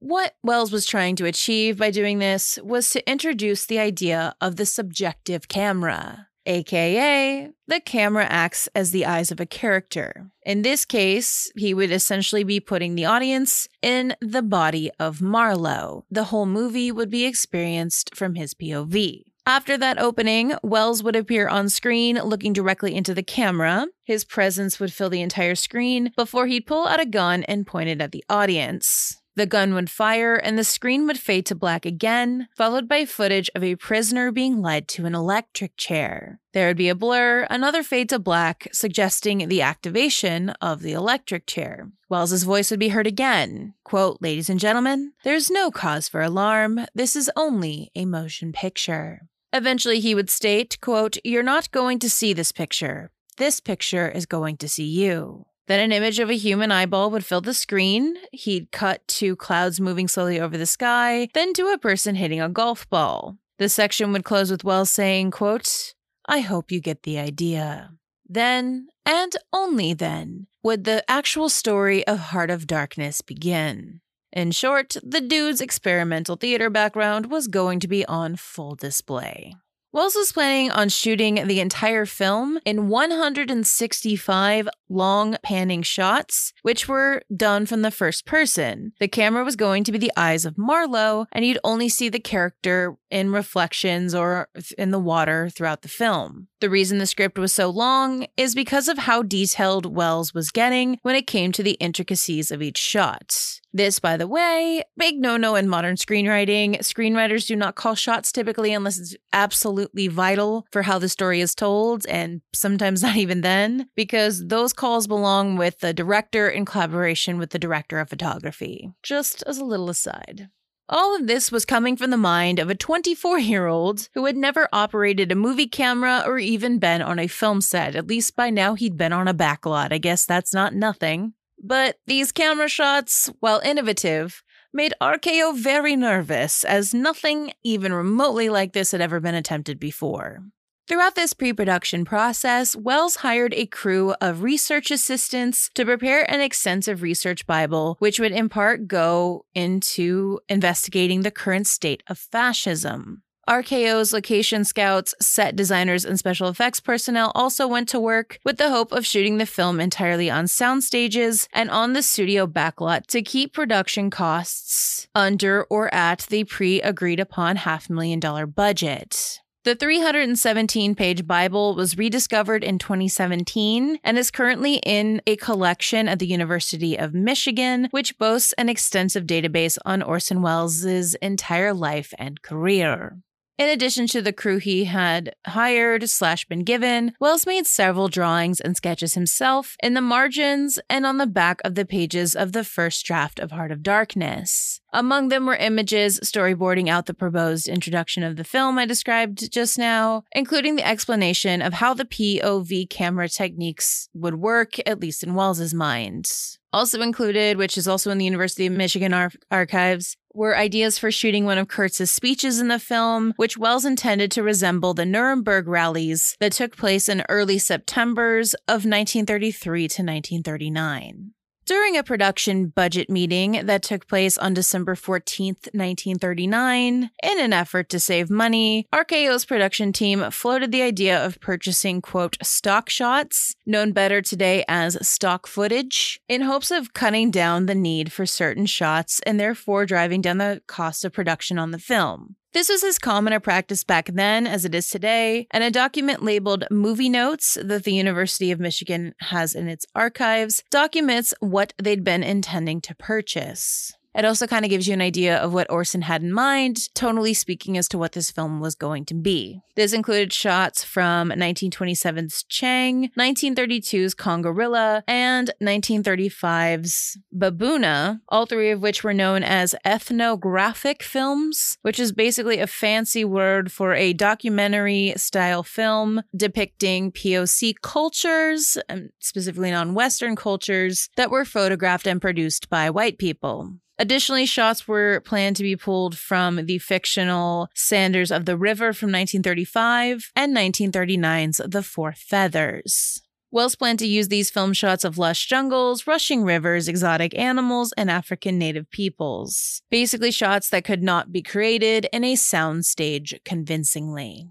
What 0.00 0.34
Welles 0.42 0.72
was 0.72 0.84
trying 0.84 1.14
to 1.14 1.26
achieve 1.26 1.78
by 1.78 1.92
doing 1.92 2.18
this 2.18 2.58
was 2.64 2.90
to 2.90 3.08
introduce 3.08 3.66
the 3.66 3.78
idea 3.78 4.34
of 4.40 4.56
the 4.56 4.66
subjective 4.66 5.46
camera, 5.46 6.26
aka 6.46 7.50
the 7.66 7.80
camera 7.80 8.26
acts 8.28 8.68
as 8.74 8.90
the 8.90 9.06
eyes 9.06 9.30
of 9.30 9.40
a 9.40 9.46
character. 9.46 10.30
In 10.44 10.62
this 10.62 10.84
case, 10.84 11.50
he 11.56 11.72
would 11.72 11.90
essentially 11.90 12.44
be 12.44 12.60
putting 12.60 12.94
the 12.94 13.04
audience 13.04 13.68
in 13.80 14.14
the 14.20 14.42
body 14.42 14.90
of 14.98 15.22
Marlowe. 15.22 16.04
The 16.10 16.24
whole 16.24 16.46
movie 16.46 16.92
would 16.92 17.10
be 17.10 17.24
experienced 17.24 18.14
from 18.14 18.34
his 18.34 18.54
POV. 18.54 19.22
After 19.44 19.76
that 19.78 19.98
opening, 19.98 20.52
Welles 20.62 21.02
would 21.02 21.16
appear 21.16 21.48
on 21.48 21.68
screen 21.68 22.16
looking 22.16 22.52
directly 22.52 22.94
into 22.94 23.12
the 23.12 23.24
camera. 23.24 23.86
His 24.04 24.24
presence 24.24 24.78
would 24.78 24.92
fill 24.92 25.10
the 25.10 25.20
entire 25.20 25.56
screen 25.56 26.12
before 26.16 26.46
he'd 26.46 26.66
pull 26.66 26.86
out 26.86 27.00
a 27.00 27.06
gun 27.06 27.42
and 27.44 27.66
point 27.66 27.88
it 27.88 28.00
at 28.00 28.12
the 28.12 28.24
audience. 28.28 29.21
The 29.34 29.46
gun 29.46 29.72
would 29.72 29.88
fire 29.88 30.34
and 30.34 30.58
the 30.58 30.64
screen 30.64 31.06
would 31.06 31.18
fade 31.18 31.46
to 31.46 31.54
black 31.54 31.86
again, 31.86 32.48
followed 32.54 32.86
by 32.86 33.06
footage 33.06 33.48
of 33.54 33.64
a 33.64 33.76
prisoner 33.76 34.30
being 34.30 34.60
led 34.60 34.88
to 34.88 35.06
an 35.06 35.14
electric 35.14 35.76
chair. 35.78 36.40
There 36.52 36.68
would 36.68 36.76
be 36.76 36.90
a 36.90 36.94
blur, 36.94 37.46
another 37.48 37.82
fade 37.82 38.10
to 38.10 38.18
black, 38.18 38.68
suggesting 38.72 39.48
the 39.48 39.62
activation 39.62 40.50
of 40.60 40.82
the 40.82 40.92
electric 40.92 41.46
chair. 41.46 41.90
Welles's 42.10 42.42
voice 42.42 42.70
would 42.70 42.80
be 42.80 42.90
heard 42.90 43.06
again. 43.06 43.72
Quote, 43.84 44.18
Ladies 44.20 44.50
and 44.50 44.60
gentlemen, 44.60 45.12
there's 45.24 45.50
no 45.50 45.70
cause 45.70 46.08
for 46.08 46.20
alarm. 46.20 46.84
This 46.94 47.16
is 47.16 47.30
only 47.34 47.90
a 47.94 48.04
motion 48.04 48.52
picture. 48.52 49.22
Eventually 49.50 50.00
he 50.00 50.14
would 50.14 50.28
state, 50.28 50.78
quote, 50.82 51.16
You're 51.24 51.42
not 51.42 51.70
going 51.70 51.98
to 52.00 52.10
see 52.10 52.34
this 52.34 52.52
picture. 52.52 53.10
This 53.38 53.60
picture 53.60 54.10
is 54.10 54.26
going 54.26 54.58
to 54.58 54.68
see 54.68 54.84
you. 54.84 55.46
Then 55.68 55.80
an 55.80 55.92
image 55.92 56.18
of 56.18 56.28
a 56.28 56.34
human 56.34 56.72
eyeball 56.72 57.10
would 57.10 57.24
fill 57.24 57.40
the 57.40 57.54
screen. 57.54 58.16
He'd 58.32 58.72
cut 58.72 59.06
to 59.08 59.36
clouds 59.36 59.80
moving 59.80 60.08
slowly 60.08 60.40
over 60.40 60.58
the 60.58 60.66
sky, 60.66 61.28
then 61.34 61.52
to 61.54 61.68
a 61.68 61.78
person 61.78 62.16
hitting 62.16 62.40
a 62.40 62.48
golf 62.48 62.88
ball. 62.90 63.38
The 63.58 63.68
section 63.68 64.12
would 64.12 64.24
close 64.24 64.50
with 64.50 64.64
Welles 64.64 64.90
saying, 64.90 65.30
quote, 65.30 65.94
I 66.26 66.40
hope 66.40 66.72
you 66.72 66.80
get 66.80 67.04
the 67.04 67.18
idea. 67.18 67.90
Then, 68.28 68.88
and 69.04 69.32
only 69.52 69.94
then, 69.94 70.46
would 70.62 70.84
the 70.84 71.08
actual 71.08 71.48
story 71.48 72.06
of 72.06 72.18
Heart 72.18 72.50
of 72.50 72.66
Darkness 72.66 73.20
begin. 73.20 74.00
In 74.32 74.50
short, 74.50 74.96
the 75.02 75.20
dude's 75.20 75.60
experimental 75.60 76.36
theater 76.36 76.70
background 76.70 77.30
was 77.30 77.48
going 77.48 77.80
to 77.80 77.88
be 77.88 78.06
on 78.06 78.36
full 78.36 78.74
display. 78.74 79.54
Welles 79.94 80.14
was 80.14 80.32
planning 80.32 80.70
on 80.70 80.88
shooting 80.88 81.46
the 81.46 81.60
entire 81.60 82.06
film 82.06 82.58
in 82.64 82.88
165 82.88 84.68
long 84.88 85.36
panning 85.42 85.82
shots, 85.82 86.54
which 86.62 86.88
were 86.88 87.20
done 87.36 87.66
from 87.66 87.82
the 87.82 87.90
first 87.90 88.24
person. 88.24 88.94
The 89.00 89.08
camera 89.08 89.44
was 89.44 89.54
going 89.54 89.84
to 89.84 89.92
be 89.92 89.98
the 89.98 90.12
eyes 90.16 90.46
of 90.46 90.56
Marlowe, 90.56 91.26
and 91.30 91.44
you'd 91.44 91.58
only 91.62 91.90
see 91.90 92.08
the 92.08 92.18
character 92.20 92.96
in 93.10 93.32
reflections 93.32 94.14
or 94.14 94.48
in 94.78 94.92
the 94.92 94.98
water 94.98 95.50
throughout 95.50 95.82
the 95.82 95.88
film. 95.88 96.48
The 96.60 96.70
reason 96.70 96.96
the 96.96 97.06
script 97.06 97.38
was 97.38 97.52
so 97.52 97.68
long 97.68 98.26
is 98.38 98.54
because 98.54 98.88
of 98.88 98.96
how 98.96 99.22
detailed 99.22 99.84
Welles 99.84 100.32
was 100.32 100.50
getting 100.50 101.00
when 101.02 101.16
it 101.16 101.26
came 101.26 101.52
to 101.52 101.62
the 101.62 101.72
intricacies 101.72 102.50
of 102.50 102.62
each 102.62 102.78
shot. 102.78 103.60
This, 103.74 103.98
by 103.98 104.16
the 104.16 104.26
way, 104.26 104.82
big 104.98 105.18
no 105.18 105.36
no 105.36 105.54
in 105.54 105.68
modern 105.68 105.96
screenwriting. 105.96 106.78
Screenwriters 106.80 107.46
do 107.46 107.56
not 107.56 107.74
call 107.74 107.94
shots 107.94 108.30
typically 108.30 108.74
unless 108.74 108.98
it's 108.98 109.16
absolutely 109.32 110.08
vital 110.08 110.66
for 110.70 110.82
how 110.82 110.98
the 110.98 111.08
story 111.08 111.40
is 111.40 111.54
told, 111.54 112.06
and 112.06 112.42
sometimes 112.52 113.02
not 113.02 113.16
even 113.16 113.40
then, 113.40 113.88
because 113.96 114.46
those 114.46 114.72
calls 114.72 115.06
belong 115.06 115.56
with 115.56 115.78
the 115.80 115.94
director 115.94 116.48
in 116.48 116.64
collaboration 116.64 117.38
with 117.38 117.50
the 117.50 117.58
director 117.58 117.98
of 117.98 118.10
photography. 118.10 118.92
Just 119.02 119.42
as 119.46 119.58
a 119.58 119.64
little 119.64 119.88
aside. 119.88 120.48
All 120.88 121.16
of 121.16 121.26
this 121.26 121.50
was 121.50 121.64
coming 121.64 121.96
from 121.96 122.10
the 122.10 122.18
mind 122.18 122.58
of 122.58 122.68
a 122.68 122.74
24 122.74 123.38
year 123.38 123.66
old 123.66 124.10
who 124.12 124.26
had 124.26 124.36
never 124.36 124.68
operated 124.74 125.32
a 125.32 125.36
movie 125.36 125.66
camera 125.66 126.22
or 126.26 126.38
even 126.38 126.78
been 126.78 127.00
on 127.00 127.18
a 127.18 127.28
film 127.28 127.62
set. 127.62 127.96
At 127.96 128.08
least 128.08 128.36
by 128.36 128.50
now 128.50 128.74
he'd 128.74 128.98
been 128.98 129.12
on 129.12 129.26
a 129.26 129.32
backlot. 129.32 129.92
I 129.92 129.96
guess 129.98 130.26
that's 130.26 130.52
not 130.52 130.74
nothing. 130.74 131.32
But 131.62 131.98
these 132.06 132.32
camera 132.32 132.68
shots, 132.68 133.30
while 133.40 133.60
innovative, 133.60 134.42
made 134.72 134.94
RKO 135.00 135.56
very 135.56 135.94
nervous, 135.94 136.64
as 136.64 136.92
nothing 136.92 137.52
even 137.62 137.92
remotely 137.92 138.48
like 138.48 138.72
this 138.72 138.92
had 138.92 139.00
ever 139.00 139.20
been 139.20 139.34
attempted 139.34 139.78
before. 139.78 140.42
Throughout 140.88 141.14
this 141.14 141.32
pre 141.32 141.52
production 141.52 142.04
process, 142.04 142.74
Welles 142.74 143.16
hired 143.16 143.54
a 143.54 143.66
crew 143.66 144.14
of 144.20 144.42
research 144.42 144.90
assistants 144.90 145.70
to 145.74 145.84
prepare 145.84 146.28
an 146.28 146.40
extensive 146.40 147.02
research 147.02 147.46
Bible, 147.46 147.96
which 148.00 148.18
would 148.18 148.32
in 148.32 148.48
part 148.48 148.88
go 148.88 149.44
into 149.54 150.40
investigating 150.48 151.22
the 151.22 151.30
current 151.30 151.68
state 151.68 152.02
of 152.08 152.18
fascism. 152.18 153.22
RKO's 153.48 154.12
location 154.12 154.64
scouts, 154.64 155.14
set 155.20 155.56
designers, 155.56 156.04
and 156.04 156.16
special 156.16 156.48
effects 156.48 156.78
personnel 156.78 157.32
also 157.34 157.66
went 157.66 157.88
to 157.88 157.98
work 157.98 158.38
with 158.44 158.56
the 158.56 158.70
hope 158.70 158.92
of 158.92 159.04
shooting 159.04 159.38
the 159.38 159.46
film 159.46 159.80
entirely 159.80 160.30
on 160.30 160.46
sound 160.46 160.84
stages 160.84 161.48
and 161.52 161.68
on 161.68 161.92
the 161.92 162.02
studio 162.02 162.46
backlot 162.46 163.06
to 163.08 163.20
keep 163.20 163.52
production 163.52 164.10
costs 164.10 165.08
under 165.14 165.64
or 165.64 165.92
at 165.92 166.20
the 166.30 166.44
pre 166.44 166.80
agreed 166.82 167.18
upon 167.18 167.56
half 167.56 167.90
million 167.90 168.20
dollar 168.20 168.46
budget. 168.46 169.40
The 169.64 169.76
317 169.76 170.96
page 170.96 171.24
Bible 171.24 171.76
was 171.76 171.96
rediscovered 171.96 172.64
in 172.64 172.78
2017 172.78 173.98
and 174.02 174.18
is 174.18 174.32
currently 174.32 174.80
in 174.84 175.22
a 175.24 175.36
collection 175.36 176.08
at 176.08 176.18
the 176.18 176.26
University 176.26 176.96
of 176.96 177.14
Michigan, 177.14 177.86
which 177.92 178.18
boasts 178.18 178.52
an 178.54 178.68
extensive 178.68 179.24
database 179.24 179.78
on 179.84 180.02
Orson 180.02 180.42
Welles' 180.42 181.14
entire 181.14 181.72
life 181.72 182.12
and 182.18 182.42
career. 182.42 183.18
In 183.62 183.68
addition 183.68 184.08
to 184.08 184.20
the 184.20 184.32
crew 184.32 184.58
he 184.58 184.86
had 184.86 185.36
hired 185.46 186.10
slash 186.10 186.46
been 186.46 186.64
given, 186.64 187.14
Welles 187.20 187.46
made 187.46 187.64
several 187.64 188.08
drawings 188.08 188.60
and 188.60 188.76
sketches 188.76 189.14
himself 189.14 189.76
in 189.80 189.94
the 189.94 190.00
margins 190.00 190.80
and 190.90 191.06
on 191.06 191.18
the 191.18 191.28
back 191.28 191.60
of 191.64 191.76
the 191.76 191.84
pages 191.84 192.34
of 192.34 192.50
the 192.50 192.64
first 192.64 193.06
draft 193.06 193.38
of 193.38 193.52
Heart 193.52 193.70
of 193.70 193.84
Darkness. 193.84 194.80
Among 194.92 195.28
them 195.28 195.46
were 195.46 195.54
images 195.54 196.18
storyboarding 196.24 196.88
out 196.88 197.06
the 197.06 197.14
proposed 197.14 197.68
introduction 197.68 198.24
of 198.24 198.34
the 198.34 198.42
film 198.42 198.78
I 198.80 198.84
described 198.84 199.52
just 199.52 199.78
now, 199.78 200.24
including 200.32 200.74
the 200.74 200.86
explanation 200.86 201.62
of 201.62 201.74
how 201.74 201.94
the 201.94 202.04
POV 202.04 202.90
camera 202.90 203.28
techniques 203.28 204.08
would 204.12 204.34
work, 204.34 204.76
at 204.88 204.98
least 204.98 205.22
in 205.22 205.34
Welles's 205.34 205.72
mind. 205.72 206.28
Also 206.74 207.02
included, 207.02 207.58
which 207.58 207.76
is 207.76 207.86
also 207.86 208.10
in 208.10 208.18
the 208.18 208.24
University 208.24 208.66
of 208.66 208.72
Michigan 208.72 209.12
ar- 209.12 209.32
archives, 209.50 210.16
were 210.34 210.56
ideas 210.56 210.98
for 210.98 211.10
shooting 211.10 211.44
one 211.44 211.58
of 211.58 211.68
Kurtz's 211.68 212.10
speeches 212.10 212.60
in 212.60 212.68
the 212.68 212.78
film, 212.78 213.34
which 213.36 213.58
Welles 213.58 213.84
intended 213.84 214.30
to 214.32 214.42
resemble 214.42 214.94
the 214.94 215.06
Nuremberg 215.06 215.68
rallies 215.68 216.36
that 216.40 216.52
took 216.52 216.76
place 216.76 217.08
in 217.08 217.24
early 217.28 217.58
Septembers 217.58 218.54
of 218.68 218.84
1933 218.84 219.80
to 219.88 220.02
1939. 220.02 221.32
During 221.64 221.96
a 221.96 222.02
production 222.02 222.66
budget 222.66 223.08
meeting 223.08 223.66
that 223.66 223.84
took 223.84 224.08
place 224.08 224.36
on 224.36 224.52
December 224.52 224.96
14th, 224.96 225.72
1939, 225.72 227.10
in 227.22 227.40
an 227.40 227.52
effort 227.52 227.88
to 227.90 228.00
save 228.00 228.28
money, 228.28 228.88
RKO's 228.92 229.44
production 229.44 229.92
team 229.92 230.28
floated 230.32 230.72
the 230.72 230.82
idea 230.82 231.24
of 231.24 231.40
purchasing, 231.40 232.02
quote, 232.02 232.36
stock 232.42 232.90
shots, 232.90 233.54
known 233.64 233.92
better 233.92 234.20
today 234.20 234.64
as 234.66 235.06
stock 235.06 235.46
footage, 235.46 236.20
in 236.28 236.40
hopes 236.40 236.72
of 236.72 236.94
cutting 236.94 237.30
down 237.30 237.66
the 237.66 237.76
need 237.76 238.10
for 238.10 238.26
certain 238.26 238.66
shots 238.66 239.20
and 239.24 239.38
therefore 239.38 239.86
driving 239.86 240.20
down 240.20 240.38
the 240.38 240.62
cost 240.66 241.04
of 241.04 241.12
production 241.12 241.60
on 241.60 241.70
the 241.70 241.78
film. 241.78 242.34
This 242.52 242.68
was 242.68 242.84
as 242.84 242.98
common 242.98 243.32
a 243.32 243.40
practice 243.40 243.82
back 243.82 244.10
then 244.12 244.46
as 244.46 244.66
it 244.66 244.74
is 244.74 244.90
today, 244.90 245.46
and 245.52 245.64
a 245.64 245.70
document 245.70 246.22
labeled 246.22 246.64
Movie 246.70 247.08
Notes 247.08 247.56
that 247.62 247.84
the 247.84 247.94
University 247.94 248.50
of 248.50 248.60
Michigan 248.60 249.14
has 249.20 249.54
in 249.54 249.68
its 249.68 249.86
archives 249.94 250.62
documents 250.70 251.32
what 251.40 251.72
they'd 251.82 252.04
been 252.04 252.22
intending 252.22 252.82
to 252.82 252.94
purchase. 252.94 253.94
It 254.14 254.24
also 254.24 254.46
kind 254.46 254.64
of 254.64 254.70
gives 254.70 254.86
you 254.86 254.92
an 254.92 255.00
idea 255.00 255.38
of 255.38 255.54
what 255.54 255.70
Orson 255.70 256.02
had 256.02 256.22
in 256.22 256.32
mind, 256.32 256.88
tonally 256.94 257.34
speaking, 257.34 257.78
as 257.78 257.88
to 257.88 257.98
what 257.98 258.12
this 258.12 258.30
film 258.30 258.60
was 258.60 258.74
going 258.74 259.06
to 259.06 259.14
be. 259.14 259.62
This 259.74 259.94
included 259.94 260.34
shots 260.34 260.84
from 260.84 261.30
1927's 261.30 262.42
Chang, 262.44 263.10
1932's 263.18 264.14
Congorilla, 264.14 265.02
and 265.08 265.50
1935's 265.62 267.16
Baboona, 267.34 268.20
all 268.28 268.44
three 268.44 268.70
of 268.70 268.82
which 268.82 269.02
were 269.02 269.14
known 269.14 269.42
as 269.42 269.74
ethnographic 269.84 271.02
films, 271.02 271.78
which 271.80 271.98
is 271.98 272.12
basically 272.12 272.58
a 272.58 272.66
fancy 272.66 273.24
word 273.24 273.72
for 273.72 273.94
a 273.94 274.12
documentary 274.12 275.14
style 275.16 275.62
film 275.62 276.22
depicting 276.36 277.10
POC 277.10 277.74
cultures, 277.80 278.76
specifically 279.20 279.70
non 279.70 279.94
Western 279.94 280.36
cultures, 280.36 281.08
that 281.16 281.30
were 281.30 281.46
photographed 281.46 282.06
and 282.06 282.20
produced 282.20 282.68
by 282.68 282.90
white 282.90 283.16
people. 283.16 283.72
Additionally, 283.98 284.46
shots 284.46 284.88
were 284.88 285.20
planned 285.20 285.56
to 285.56 285.62
be 285.62 285.76
pulled 285.76 286.16
from 286.16 286.66
the 286.66 286.78
fictional 286.78 287.68
Sanders 287.74 288.30
of 288.30 288.46
the 288.46 288.56
River 288.56 288.92
from 288.92 289.08
1935 289.08 290.32
and 290.34 290.56
1939's 290.56 291.60
The 291.66 291.82
Four 291.82 292.12
Feathers. 292.12 293.22
Welles 293.52 293.74
planned 293.74 293.98
to 293.98 294.06
use 294.06 294.28
these 294.28 294.48
film 294.48 294.72
shots 294.72 295.04
of 295.04 295.18
lush 295.18 295.46
jungles, 295.46 296.06
rushing 296.06 296.42
rivers, 296.42 296.88
exotic 296.88 297.38
animals, 297.38 297.92
and 297.98 298.10
African 298.10 298.58
native 298.58 298.90
peoples. 298.90 299.82
Basically, 299.90 300.30
shots 300.30 300.70
that 300.70 300.84
could 300.84 301.02
not 301.02 301.30
be 301.30 301.42
created 301.42 302.08
in 302.14 302.24
a 302.24 302.32
soundstage 302.32 303.44
convincingly. 303.44 304.48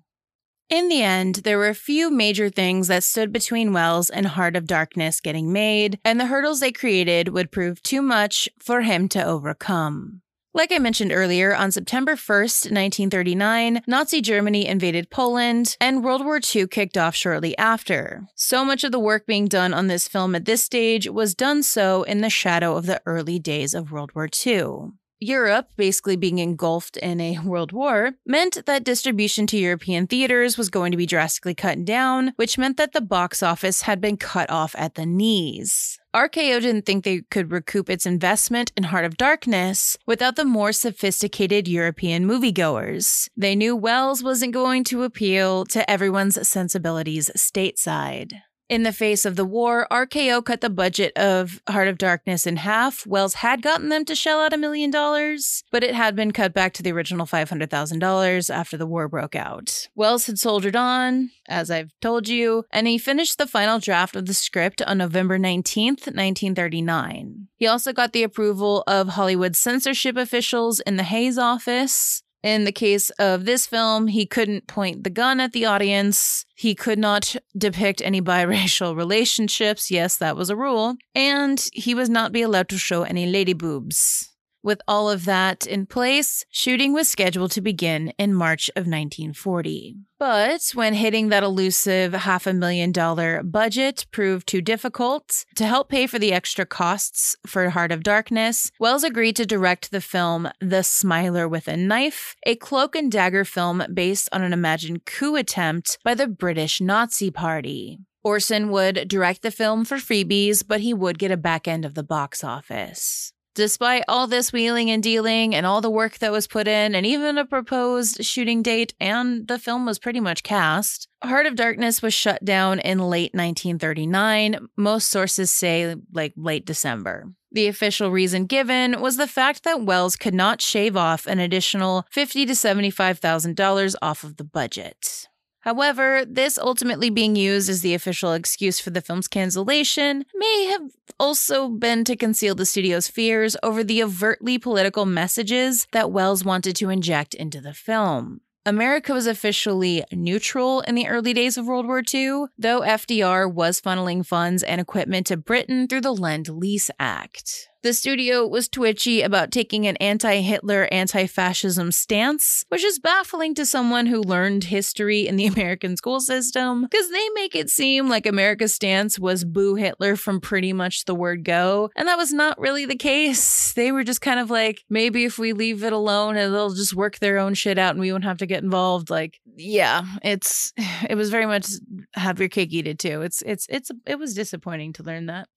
In 0.71 0.88
the 0.88 1.01
end, 1.03 1.41
there 1.43 1.57
were 1.57 1.67
a 1.67 1.75
few 1.75 2.10
major 2.10 2.49
things 2.49 2.88
that 2.88 3.03
stood 3.03 3.34
between 3.34 3.73
Welles 3.73 4.10
and 4.10 4.25
Heart 4.25 4.55
of 4.55 4.67
Darkness 4.67 5.19
getting 5.19 5.51
made, 5.51 5.99
and 6.05 6.17
the 6.17 6.27
hurdles 6.27 6.62
they 6.62 6.71
created 6.71 7.27
would 7.27 7.51
prove 7.51 7.84
too 7.84 8.01
much 8.01 8.47
for 8.57 8.79
him 8.79 9.10
to 9.10 9.21
overcome. 9.21 10.21
Like 10.53 10.71
I 10.71 10.79
mentioned 10.79 11.12
earlier, 11.12 11.53
on 11.53 11.73
September 11.73 12.15
1st, 12.15 12.71
1939, 12.71 13.81
Nazi 13.86 14.21
Germany 14.21 14.65
invaded 14.65 15.10
Poland, 15.10 15.75
and 15.81 16.05
World 16.05 16.23
War 16.23 16.39
II 16.55 16.67
kicked 16.67 16.97
off 16.97 17.15
shortly 17.15 17.57
after. 17.57 18.23
So 18.36 18.63
much 18.63 18.86
of 18.86 18.93
the 18.93 18.99
work 18.99 19.25
being 19.25 19.49
done 19.49 19.73
on 19.73 19.88
this 19.88 20.07
film 20.07 20.36
at 20.36 20.45
this 20.45 20.63
stage 20.63 21.10
was 21.10 21.36
done 21.36 21.63
so 21.63 22.03
in 22.03 22.21
the 22.21 22.29
shadow 22.29 22.77
of 22.77 22.86
the 22.86 23.01
early 23.05 23.39
days 23.39 23.73
of 23.73 23.91
World 23.91 24.12
War 24.15 24.29
II. 24.45 24.93
Europe, 25.21 25.69
basically 25.77 26.15
being 26.15 26.39
engulfed 26.39 26.97
in 26.97 27.21
a 27.21 27.39
world 27.45 27.71
war, 27.71 28.12
meant 28.25 28.65
that 28.65 28.84
distribution 28.84 29.47
to 29.47 29.57
European 29.57 30.07
theaters 30.07 30.57
was 30.57 30.69
going 30.69 30.91
to 30.91 30.97
be 30.97 31.05
drastically 31.05 31.53
cut 31.53 31.86
down, 31.86 32.34
which 32.36 32.57
meant 32.57 32.77
that 32.77 32.91
the 32.91 33.01
box 33.01 33.43
office 33.43 33.84
had 33.84 34.01
been 34.01 34.17
cut 34.17 34.49
off 34.49 34.75
at 34.77 34.95
the 34.95 35.05
knees. 35.05 35.99
RKO 36.13 36.60
didn't 36.60 36.86
think 36.86 37.05
they 37.05 37.21
could 37.31 37.51
recoup 37.51 37.89
its 37.89 38.05
investment 38.05 38.73
in 38.75 38.84
Heart 38.84 39.05
of 39.05 39.17
Darkness 39.17 39.97
without 40.05 40.36
the 40.36 40.43
more 40.43 40.73
sophisticated 40.73 41.69
European 41.69 42.27
moviegoers. 42.27 43.29
They 43.38 43.55
knew 43.55 43.77
Welles 43.77 44.21
wasn't 44.21 44.53
going 44.53 44.84
to 44.86 45.03
appeal 45.03 45.63
to 45.67 45.89
everyone's 45.89 46.45
sensibilities 46.45 47.29
stateside. 47.38 48.41
In 48.71 48.84
the 48.84 48.93
face 48.93 49.25
of 49.25 49.36
the 49.36 49.43
war, 49.43 49.86
RKO 49.91 50.45
cut 50.45 50.62
the 50.62 50.69
budget 50.69 51.12
of 51.17 51.62
Heart 51.67 51.89
of 51.89 51.97
Darkness 51.97 52.47
in 52.47 52.55
half. 52.55 53.05
Welles 53.05 53.34
had 53.34 53.62
gotten 53.62 53.89
them 53.89 54.05
to 54.05 54.15
shell 54.15 54.39
out 54.39 54.53
a 54.53 54.57
million 54.57 54.89
dollars, 54.89 55.65
but 55.71 55.84
it 55.84 55.93
had 55.93 56.15
been 56.15 56.31
cut 56.31 56.53
back 56.53 56.71
to 56.75 56.81
the 56.81 56.93
original 56.93 57.25
$500,000 57.25 58.49
after 58.49 58.77
the 58.77 58.88
war 58.88 59.10
broke 59.10 59.36
out. 59.36 59.89
Welles 59.93 60.27
had 60.27 60.39
soldiered 60.39 60.77
on, 60.77 61.31
as 61.49 61.69
I've 61.69 61.91
told 61.99 62.29
you, 62.29 62.63
and 62.71 62.88
he 62.88 62.97
finished 62.97 63.38
the 63.38 63.45
final 63.45 63.77
draft 63.77 64.15
of 64.15 64.25
the 64.25 64.34
script 64.34 64.81
on 64.84 64.99
November 64.99 65.38
19th, 65.38 66.07
1939. 66.07 67.47
He 67.57 67.67
also 67.67 67.91
got 67.91 68.13
the 68.13 68.23
approval 68.23 68.86
of 68.88 69.10
Hollywood 69.10 69.57
censorship 69.57 70.15
officials 70.15 70.79
in 70.79 70.95
the 70.95 71.03
Hays 71.03 71.38
office. 71.38 72.23
In 72.43 72.63
the 72.63 72.71
case 72.71 73.12
of 73.12 73.45
this 73.45 73.67
film, 73.67 74.08
he 74.08 74.25
couldn't 74.25 74.67
point 74.67 75.04
the 75.04 75.10
gun 75.12 75.39
at 75.39 75.54
the 75.54 75.65
audience. 75.65 76.45
He 76.56 76.73
could 76.73 76.97
not 76.97 77.36
depict 77.56 78.01
any 78.01 78.21
biracial 78.21 78.95
relationships. 79.04 79.91
Yes, 79.91 80.17
that 80.17 80.36
was 80.36 80.49
a 80.49 80.56
rule. 80.56 80.95
And 81.13 81.63
he 81.73 81.93
was 81.93 82.10
not 82.10 82.32
be 82.32 82.41
allowed 82.41 82.69
to 82.69 82.77
show 82.77 83.04
any 83.04 83.27
lady 83.27 83.54
boobs. 83.54 84.31
With 84.63 84.82
all 84.88 85.10
of 85.10 85.26
that 85.26 85.65
in 85.65 85.88
place, 85.88 86.45
shooting 86.52 86.93
was 86.93 87.10
scheduled 87.10 87.50
to 87.52 87.62
begin 87.62 88.13
in 88.19 88.34
March 88.34 88.69
of 88.76 88.86
1940. 88.86 89.95
But 90.19 90.69
when 90.76 90.93
hitting 90.93 91.30
that 91.30 91.41
elusive 91.41 92.13
half 92.13 92.45
a 92.45 92.54
million 92.54 92.91
dollar 92.91 93.41
budget 93.41 94.06
proved 94.12 94.47
too 94.47 94.62
difficult, 94.62 95.45
to 95.56 95.65
help 95.65 95.89
pay 95.89 96.06
for 96.06 96.19
the 96.19 96.32
extra 96.32 96.67
costs 96.67 97.36
for 97.47 97.71
Heart 97.71 97.91
of 97.91 98.04
Darkness, 98.04 98.71
Welles 98.80 99.04
agreed 99.04 99.36
to 99.38 99.47
direct 99.47 99.89
the 99.89 100.00
film 100.00 100.47
The 100.60 100.84
Smiler 100.84 101.47
with 101.47 101.67
a 101.67 101.76
Knife, 101.76 102.36
a 102.45 102.56
cloak 102.56 102.95
and 102.95 103.12
dagger 103.12 103.45
film 103.45 103.84
based 103.91 104.30
on 104.32 104.43
an 104.43 104.54
imagined 104.54 105.06
coup 105.06 105.36
attempt 105.36 105.97
by 106.04 106.13
the 106.13 106.28
British 106.28 106.80
Nazi 106.80 107.32
Party. 107.32 107.97
Orson 108.24 108.69
would 108.69 109.08
direct 109.08 109.41
the 109.41 109.50
film 109.50 109.86
for 109.86 109.97
freebies, 109.97 110.63
but 110.67 110.82
he 110.82 110.93
would 110.93 111.17
get 111.17 111.32
a 111.32 111.38
back 111.38 111.67
end 111.67 111.84
of 111.84 111.95
the 111.95 112.04
box 112.04 112.43
office. 112.43 113.34
Despite 113.53 114.03
all 114.07 114.27
this 114.27 114.53
wheeling 114.53 114.89
and 114.89 115.03
dealing 115.03 115.53
and 115.53 115.65
all 115.65 115.81
the 115.81 115.89
work 115.89 116.19
that 116.19 116.31
was 116.31 116.47
put 116.47 116.67
in, 116.67 116.95
and 116.95 117.05
even 117.05 117.37
a 117.37 117.45
proposed 117.45 118.23
shooting 118.23 118.61
date, 118.61 118.93
and 118.99 119.47
the 119.47 119.59
film 119.59 119.85
was 119.85 119.99
pretty 119.99 120.21
much 120.21 120.43
cast, 120.43 121.09
Heart 121.21 121.47
of 121.47 121.55
Darkness 121.55 122.01
was 122.01 122.13
shut 122.13 122.45
down 122.45 122.79
in 122.79 122.99
late 122.99 123.33
1939. 123.33 124.67
Most 124.77 125.09
sources 125.09 125.51
say 125.51 125.95
like 126.13 126.33
late 126.37 126.65
December. 126.65 127.33
The 127.51 127.67
official 127.67 128.09
reason 128.09 128.45
given 128.45 129.01
was 129.01 129.17
the 129.17 129.27
fact 129.27 129.63
that 129.63 129.81
Welles 129.81 130.15
could 130.15 130.33
not 130.33 130.61
shave 130.61 130.95
off 130.95 131.27
an 131.27 131.39
additional 131.39 132.05
50 132.09 132.45
to 132.45 132.53
$75,000 132.53 133.95
off 134.01 134.23
of 134.23 134.37
the 134.37 134.45
budget. 134.45 135.27
However, 135.62 136.26
this 136.26 136.58
ultimately 136.58 137.10
being 137.10 137.36
used 137.36 137.69
as 137.69 137.82
the 137.82 137.93
official 137.93 138.34
excuse 138.34 138.80
for 138.80 138.89
the 138.89 139.02
film's 139.02 139.28
cancellation 139.28 140.26
may 140.36 140.65
have 140.65 140.91
also 141.19 141.69
been 141.69 142.04
to 142.06 142.15
conceal 142.15 142.56
the 142.56 142.65
studio's 142.65 143.08
fears 143.08 143.56
over 143.62 143.84
the 143.84 144.04
overtly 144.04 144.58
political 144.58 145.06
messages 145.06 145.88
that 145.91 146.12
Welles 146.12 146.43
wanted 146.43 146.76
to 146.78 146.89
inject 146.89 147.34
into 147.36 147.62
the 147.62 147.74
film. 147.74 148.41
America 148.65 149.12
was 149.13 149.26
officially 149.26 150.04
neutral 150.12 150.82
in 150.82 150.93
the 150.93 151.08
early 151.08 151.34
days 151.34 151.58
of 151.58 151.65
World 151.65 151.88
War 151.88 152.04
II, 152.13 152.45
though 152.60 152.82
FDR 152.82 153.52
was 153.52 153.82
funneling 153.82 154.24
funds 154.24 154.62
and 154.62 154.80
equipment 154.80 155.26
to 155.28 155.38
Britain 155.38 155.88
through 155.88 156.02
the 156.02 156.13
Lend 156.13 156.47
Lease 156.47 156.91
Act. 157.00 157.70
The 157.84 157.94
studio 157.94 158.46
was 158.46 158.70
twitchy 158.70 159.24
about 159.24 159.52
taking 159.52 159.88
an 159.88 159.98
anti 159.98 160.41
Hitler, 160.41 160.88
anti 160.91 161.26
fascism 161.26 161.91
stance, 161.91 162.63
which 162.70 162.84
is 162.84 163.00
baffling 163.00 163.56
to 163.56 163.65
someone 163.65 164.06
who 164.06 164.22
learned 164.22 164.65
history 164.65 165.28
in 165.28 165.36
the 165.36 165.46
American 165.48 165.98
school 165.98 166.20
system, 166.20 166.84
because 166.84 167.10
they 167.10 167.28
make 167.34 167.56
it 167.56 167.72
seem 167.72 168.08
like 168.08 168.28
America's 168.28 168.76
stance 168.76 169.17
was 169.17 169.44
boo 169.44 169.74
Hitler 169.74 170.15
from 170.15 170.39
pretty 170.39 170.74
much 170.74 171.06
the 171.06 171.15
word 171.15 171.44
go. 171.44 171.89
And 171.96 172.08
that 172.08 172.20
was 172.20 172.32
not 172.32 172.60
really 172.60 172.86
the 172.86 172.96
case. 172.96 173.74
They 173.74 173.91
were 173.91 174.04
just 174.04 174.22
kind 174.22 174.39
of 174.39 174.52
like, 174.52 174.84
maybe 174.88 175.26
if 175.26 175.39
we 175.39 175.54
leave 175.54 175.84
it 175.84 175.91
alone 175.91 176.38
and 176.38 176.54
they'll 176.54 176.76
just 176.76 176.94
work 176.94 177.17
their 177.17 177.39
own 177.39 177.56
shit 177.56 177.80
out 177.80 177.96
and 177.96 178.00
we 178.00 178.12
won't 178.12 178.26
have 178.26 178.38
to 178.38 178.46
get 178.46 178.63
involved. 178.63 179.10
Like, 179.10 179.39
yeah, 179.56 180.04
it's, 180.22 180.72
it 181.10 181.15
was 181.15 181.32
very 181.32 181.48
much 181.48 181.67
have 182.13 182.39
your 182.39 182.50
cake 182.50 182.74
eat 182.74 182.86
it 182.86 183.00
too. 183.00 183.24
It's, 183.24 183.41
it's, 183.41 183.65
it's, 183.70 183.89
it 184.06 184.20
was 184.20 184.36
disappointing 184.36 184.94
to 184.94 185.04
learn 185.04 185.26
that. 185.26 185.48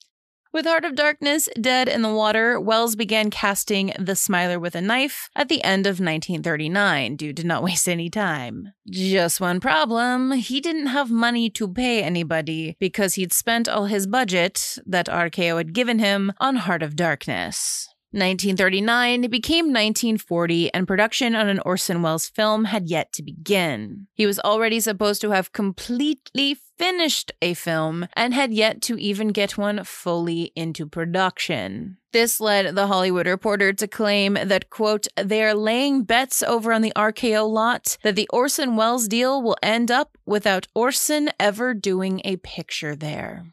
With 0.55 0.67
Heart 0.67 0.85
of 0.85 0.95
Darkness 0.95 1.49
dead 1.61 1.89
in 1.89 2.03
the 2.03 2.13
water, 2.13 2.61
Welles 2.61 2.95
began 2.95 3.29
casting 3.29 3.93
the 3.99 4.15
Smiler 4.15 4.61
with 4.61 4.77
a 4.77 4.81
knife 4.81 5.29
at 5.35 5.49
the 5.49 5.61
end 5.65 5.85
of 5.85 5.99
1939 5.99 7.17
Dude 7.17 7.35
did 7.35 7.45
not 7.45 7.63
waste 7.65 7.89
any 7.89 8.09
time. 8.09 8.73
Just 8.89 9.41
one 9.41 9.59
problem 9.59 10.31
he 10.31 10.61
didn't 10.61 10.87
have 10.87 11.11
money 11.11 11.51
to 11.51 11.67
pay 11.67 12.05
anybody 12.05 12.77
because 12.79 13.15
he'd 13.15 13.33
spent 13.33 13.69
all 13.69 13.87
his 13.87 14.07
budget 14.07 14.79
that 14.87 15.09
RKO 15.09 15.57
had 15.57 15.73
given 15.73 15.99
him 15.99 16.33
on 16.39 16.55
Heart 16.55 16.85
of 16.85 16.95
Darkness. 16.95 17.89
1939 18.15 19.23
became 19.29 19.67
1940, 19.67 20.73
and 20.73 20.87
production 20.87 21.35
on 21.35 21.49
an 21.49 21.61
Orson 21.67 22.01
Welles 22.01 22.29
film 22.29 22.67
had 22.67 22.89
yet 22.89 23.13
to 23.15 23.23
begin. 23.23 24.07
He 24.15 24.25
was 24.25 24.39
already 24.39 24.79
supposed 24.79 25.21
to 25.23 25.33
have 25.33 25.53
completely 25.53 26.57
finished 26.79 27.33
a 27.43 27.55
film 27.55 28.07
and 28.15 28.33
had 28.33 28.53
yet 28.53 28.81
to 28.83 28.97
even 29.01 29.29
get 29.29 29.59
one 29.59 29.83
fully 29.85 30.53
into 30.55 30.87
production. 30.87 31.97
This 32.13 32.41
led 32.41 32.77
the 32.77 32.87
Hollywood 32.87 33.27
Reporter 33.27 33.73
to 33.73 33.89
claim 33.89 34.35
that, 34.35 34.71
quote, 34.71 35.09
they 35.17 35.43
are 35.43 35.55
laying 35.55 36.05
bets 36.05 36.43
over 36.45 36.73
on 36.73 36.83
the 36.83 36.93
RKO 36.95 37.49
lot 37.49 37.99
that 38.05 38.15
the 38.15 38.29
Orson 38.33 38.77
Welles 38.77 39.09
deal 39.09 39.43
will 39.43 39.57
end 39.63 39.91
up 39.91 40.17
without 40.25 40.69
Orson 40.75 41.31
ever 41.41 41.75
doing 41.75 42.21
a 42.25 42.37
picture 42.37 42.95
there. 42.95 43.47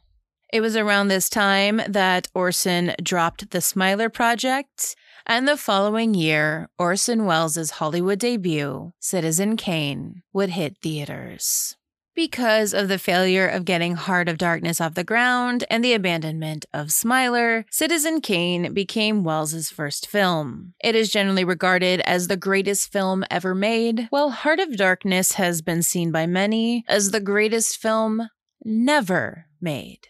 It 0.51 0.59
was 0.59 0.75
around 0.75 1.07
this 1.07 1.29
time 1.29 1.81
that 1.87 2.27
Orson 2.35 2.93
dropped 3.01 3.51
the 3.51 3.61
Smiler 3.61 4.09
Project, 4.09 4.97
and 5.25 5.47
the 5.47 5.55
following 5.55 6.13
year, 6.13 6.67
Orson 6.77 7.25
Welles' 7.25 7.71
Hollywood 7.71 8.19
debut, 8.19 8.91
Citizen 8.99 9.55
Kane, 9.55 10.23
would 10.33 10.49
hit 10.49 10.75
theaters. 10.81 11.77
Because 12.13 12.73
of 12.73 12.89
the 12.89 12.99
failure 12.99 13.47
of 13.47 13.63
getting 13.63 13.95
Heart 13.95 14.27
of 14.27 14.37
Darkness 14.37 14.81
off 14.81 14.95
the 14.95 15.05
ground 15.05 15.63
and 15.69 15.85
the 15.85 15.93
abandonment 15.93 16.65
of 16.73 16.91
Smiler, 16.91 17.65
Citizen 17.71 18.19
Kane 18.19 18.73
became 18.73 19.23
Welles' 19.23 19.69
first 19.69 20.05
film. 20.05 20.73
It 20.83 20.95
is 20.95 21.09
generally 21.09 21.45
regarded 21.45 22.01
as 22.01 22.27
the 22.27 22.35
greatest 22.35 22.91
film 22.91 23.23
ever 23.31 23.55
made, 23.55 24.07
while 24.09 24.31
Heart 24.31 24.59
of 24.59 24.75
Darkness 24.75 25.33
has 25.33 25.61
been 25.61 25.81
seen 25.81 26.11
by 26.11 26.25
many 26.25 26.83
as 26.89 27.11
the 27.11 27.21
greatest 27.21 27.77
film 27.77 28.27
never 28.65 29.45
made. 29.61 30.09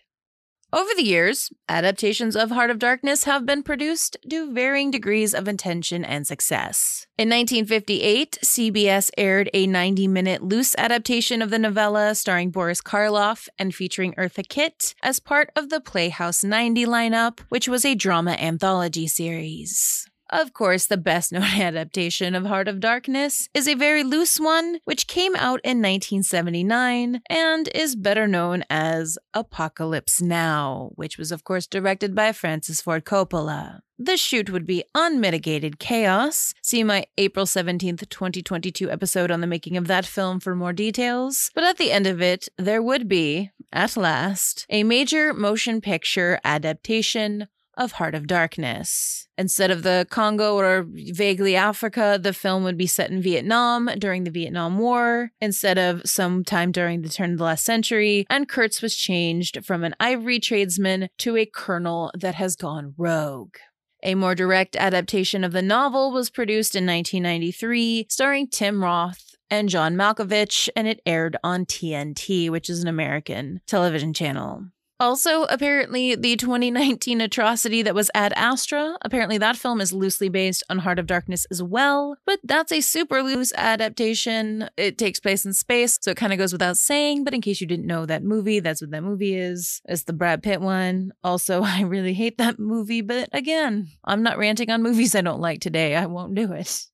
Over 0.73 0.91
the 0.95 1.03
years, 1.03 1.51
adaptations 1.67 2.38
of 2.38 2.49
Heart 2.49 2.69
of 2.69 2.79
Darkness 2.79 3.25
have 3.25 3.45
been 3.45 3.62
produced 3.62 4.15
to 4.29 4.53
varying 4.53 4.89
degrees 4.89 5.34
of 5.34 5.49
intention 5.49 6.05
and 6.05 6.25
success. 6.25 7.07
In 7.17 7.27
1958, 7.27 8.39
CBS 8.41 9.10
aired 9.17 9.49
a 9.53 9.67
90 9.67 10.07
minute 10.07 10.41
loose 10.41 10.73
adaptation 10.77 11.41
of 11.41 11.49
the 11.49 11.60
novella 11.60 12.15
starring 12.15 12.51
Boris 12.51 12.79
Karloff 12.81 13.49
and 13.60 13.75
featuring 13.75 14.13
Eartha 14.13 14.47
Kitt 14.47 14.95
as 15.03 15.19
part 15.19 15.49
of 15.57 15.67
the 15.67 15.81
Playhouse 15.81 16.41
90 16.41 16.86
lineup, 16.86 17.41
which 17.49 17.67
was 17.67 17.84
a 17.84 17.93
drama 17.93 18.31
anthology 18.31 19.07
series. 19.07 20.10
Of 20.31 20.53
course, 20.53 20.85
the 20.85 20.97
best 20.97 21.33
known 21.33 21.43
adaptation 21.59 22.35
of 22.35 22.45
Heart 22.45 22.69
of 22.69 22.79
Darkness 22.79 23.49
is 23.53 23.67
a 23.67 23.73
very 23.73 24.03
loose 24.03 24.39
one, 24.39 24.79
which 24.85 25.07
came 25.07 25.35
out 25.35 25.59
in 25.63 25.81
1979 25.81 27.21
and 27.29 27.69
is 27.75 27.97
better 27.97 28.27
known 28.27 28.63
as 28.69 29.17
Apocalypse 29.33 30.21
Now, 30.21 30.91
which 30.95 31.17
was, 31.17 31.33
of 31.33 31.43
course, 31.43 31.67
directed 31.67 32.15
by 32.15 32.31
Francis 32.31 32.81
Ford 32.81 33.03
Coppola. 33.03 33.81
The 33.99 34.17
shoot 34.17 34.49
would 34.49 34.65
be 34.65 34.85
unmitigated 34.95 35.79
chaos. 35.79 36.53
See 36.63 36.83
my 36.83 37.05
April 37.17 37.45
17th, 37.45 38.09
2022 38.09 38.89
episode 38.89 39.31
on 39.31 39.41
the 39.41 39.47
making 39.47 39.75
of 39.75 39.87
that 39.87 40.05
film 40.05 40.39
for 40.39 40.55
more 40.55 40.73
details. 40.73 41.51
But 41.53 41.65
at 41.65 41.77
the 41.77 41.91
end 41.91 42.07
of 42.07 42.21
it, 42.21 42.47
there 42.57 42.81
would 42.81 43.07
be, 43.07 43.51
at 43.73 43.97
last, 43.97 44.65
a 44.69 44.83
major 44.83 45.33
motion 45.33 45.81
picture 45.81 46.39
adaptation 46.43 47.47
of 47.77 47.93
Heart 47.93 48.15
of 48.15 48.27
Darkness. 48.27 49.27
Instead 49.38 49.71
of 49.71 49.84
the 49.84 50.05
Congo 50.10 50.55
or 50.55 50.86
vaguely 50.88 51.55
Africa, 51.55 52.19
the 52.21 52.34
film 52.34 52.63
would 52.63 52.77
be 52.77 52.88
set 52.88 53.10
in 53.10 53.21
Vietnam 53.21 53.89
during 53.97 54.23
the 54.23 54.31
Vietnam 54.31 54.77
War 54.77 55.31
instead 55.39 55.77
of 55.77 56.01
sometime 56.05 56.71
during 56.71 57.01
the 57.01 57.10
turn 57.10 57.34
of 57.34 57.38
the 57.38 57.43
last 57.43 57.65
century, 57.65 58.25
and 58.29 58.49
Kurtz 58.49 58.81
was 58.81 58.95
changed 58.95 59.65
from 59.65 59.84
an 59.84 59.95
ivory 59.99 60.39
tradesman 60.39 61.10
to 61.19 61.38
a 61.38 61.45
colonel 61.45 62.12
that 62.13 62.36
has 62.36 62.55
gone 62.55 62.93
rogue. 62.97 63.55
A 64.03 64.15
more 64.15 64.34
direct 64.34 64.75
adaptation 64.75 65.43
of 65.43 65.51
the 65.51 65.62
novel 65.62 66.12
was 66.12 66.29
produced 66.29 66.75
in 66.75 66.86
1993, 66.86 68.07
starring 68.10 68.47
Tim 68.47 68.84
Roth 68.84 69.36
and 69.49 69.69
John 69.69 69.95
Malkovich, 69.95 70.69
and 70.75 70.88
it 70.88 71.01
aired 71.05 71.38
on 71.43 71.65
TNT, 71.65 72.49
which 72.49 72.69
is 72.69 72.81
an 72.81 72.88
American 72.88 73.62
television 73.67 74.13
channel. 74.13 74.65
Also, 75.01 75.45
apparently, 75.45 76.13
the 76.13 76.35
2019 76.35 77.21
atrocity 77.21 77.81
that 77.81 77.95
was 77.95 78.11
Ad 78.13 78.33
Astra, 78.35 78.99
apparently 79.01 79.39
that 79.39 79.57
film 79.57 79.81
is 79.81 79.91
loosely 79.91 80.29
based 80.29 80.61
on 80.69 80.77
Heart 80.77 80.99
of 80.99 81.07
Darkness 81.07 81.47
as 81.49 81.63
well, 81.63 82.17
but 82.23 82.39
that's 82.43 82.71
a 82.71 82.81
super 82.81 83.23
loose 83.23 83.51
adaptation. 83.55 84.69
It 84.77 84.99
takes 84.99 85.19
place 85.19 85.43
in 85.43 85.53
space, 85.53 85.97
so 85.99 86.11
it 86.11 86.17
kind 86.17 86.31
of 86.31 86.37
goes 86.37 86.53
without 86.53 86.77
saying, 86.77 87.23
but 87.23 87.33
in 87.33 87.41
case 87.41 87.59
you 87.59 87.65
didn't 87.65 87.87
know 87.87 88.05
that 88.05 88.23
movie, 88.23 88.59
that's 88.59 88.79
what 88.79 88.91
that 88.91 89.01
movie 89.01 89.33
is. 89.35 89.81
It's 89.85 90.03
the 90.03 90.13
Brad 90.13 90.43
Pitt 90.43 90.61
one. 90.61 91.13
Also, 91.23 91.63
I 91.63 91.81
really 91.81 92.13
hate 92.13 92.37
that 92.37 92.59
movie, 92.59 93.01
but 93.01 93.27
again, 93.33 93.87
I'm 94.05 94.21
not 94.21 94.37
ranting 94.37 94.69
on 94.69 94.83
movies 94.83 95.15
I 95.15 95.21
don't 95.21 95.41
like 95.41 95.61
today. 95.61 95.95
I 95.95 96.05
won't 96.05 96.35
do 96.35 96.53
it. 96.53 96.90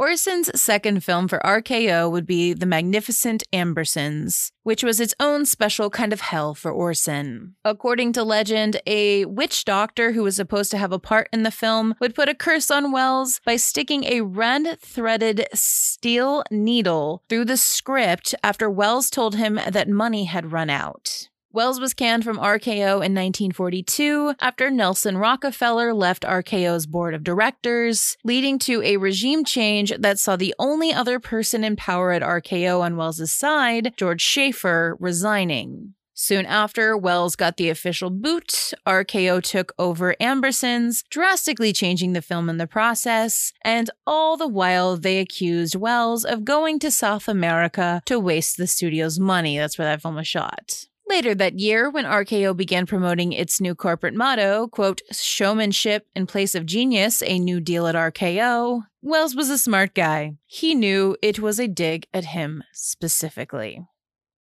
Orson's 0.00 0.48
second 0.54 1.02
film 1.02 1.26
for 1.26 1.40
RKO 1.44 2.08
would 2.08 2.24
be 2.24 2.52
The 2.52 2.66
Magnificent 2.66 3.42
Ambersons, 3.52 4.52
which 4.62 4.84
was 4.84 5.00
its 5.00 5.12
own 5.18 5.44
special 5.44 5.90
kind 5.90 6.12
of 6.12 6.20
hell 6.20 6.54
for 6.54 6.70
Orson. 6.70 7.56
According 7.64 8.12
to 8.12 8.22
legend, 8.22 8.80
a 8.86 9.24
witch 9.24 9.64
doctor 9.64 10.12
who 10.12 10.22
was 10.22 10.36
supposed 10.36 10.70
to 10.70 10.78
have 10.78 10.92
a 10.92 11.00
part 11.00 11.28
in 11.32 11.42
the 11.42 11.50
film 11.50 11.96
would 12.00 12.14
put 12.14 12.28
a 12.28 12.34
curse 12.34 12.70
on 12.70 12.92
Welles 12.92 13.40
by 13.44 13.56
sticking 13.56 14.04
a 14.04 14.20
red 14.20 14.80
threaded 14.80 15.48
steel 15.52 16.44
needle 16.48 17.24
through 17.28 17.46
the 17.46 17.56
script 17.56 18.36
after 18.44 18.70
Welles 18.70 19.10
told 19.10 19.34
him 19.34 19.58
that 19.68 19.88
money 19.88 20.26
had 20.26 20.52
run 20.52 20.70
out. 20.70 21.28
Welles 21.50 21.80
was 21.80 21.94
canned 21.94 22.24
from 22.24 22.36
RKO 22.36 22.96
in 22.96 23.14
1942 23.14 24.34
after 24.38 24.70
Nelson 24.70 25.16
Rockefeller 25.16 25.94
left 25.94 26.24
RKO's 26.24 26.86
board 26.86 27.14
of 27.14 27.24
directors, 27.24 28.18
leading 28.22 28.58
to 28.60 28.82
a 28.82 28.98
regime 28.98 29.44
change 29.44 29.92
that 29.98 30.18
saw 30.18 30.36
the 30.36 30.54
only 30.58 30.92
other 30.92 31.18
person 31.18 31.64
in 31.64 31.74
power 31.74 32.12
at 32.12 32.20
RKO 32.20 32.82
on 32.82 32.96
Welles' 32.96 33.32
side, 33.32 33.94
George 33.96 34.20
Schaefer, 34.20 34.96
resigning. 35.00 35.94
Soon 36.12 36.44
after, 36.44 36.96
Welles 36.96 37.36
got 37.36 37.56
the 37.56 37.70
official 37.70 38.10
boot. 38.10 38.74
RKO 38.86 39.42
took 39.42 39.72
over 39.78 40.16
Ambersons, 40.20 41.02
drastically 41.08 41.72
changing 41.72 42.12
the 42.12 42.20
film 42.20 42.50
in 42.50 42.58
the 42.58 42.66
process, 42.66 43.54
and 43.64 43.88
all 44.06 44.36
the 44.36 44.48
while 44.48 44.98
they 44.98 45.18
accused 45.18 45.76
Welles 45.76 46.24
of 46.26 46.44
going 46.44 46.78
to 46.80 46.90
South 46.90 47.26
America 47.26 48.02
to 48.04 48.18
waste 48.18 48.58
the 48.58 48.66
studio's 48.66 49.18
money. 49.18 49.56
That's 49.56 49.78
where 49.78 49.86
that 49.86 50.02
film 50.02 50.16
was 50.16 50.26
shot. 50.26 50.86
Later 51.08 51.34
that 51.36 51.58
year, 51.58 51.88
when 51.88 52.04
RKO 52.04 52.54
began 52.54 52.84
promoting 52.84 53.32
its 53.32 53.62
new 53.62 53.74
corporate 53.74 54.14
motto, 54.14 54.68
quote, 54.68 55.00
showmanship 55.10 56.06
in 56.14 56.26
place 56.26 56.54
of 56.54 56.66
genius, 56.66 57.22
a 57.22 57.38
new 57.38 57.60
deal 57.60 57.86
at 57.86 57.94
RKO, 57.94 58.82
Welles 59.00 59.34
was 59.34 59.48
a 59.48 59.56
smart 59.56 59.94
guy. 59.94 60.32
He 60.46 60.74
knew 60.74 61.16
it 61.22 61.40
was 61.40 61.58
a 61.58 61.66
dig 61.66 62.06
at 62.12 62.26
him 62.26 62.62
specifically. 62.72 63.86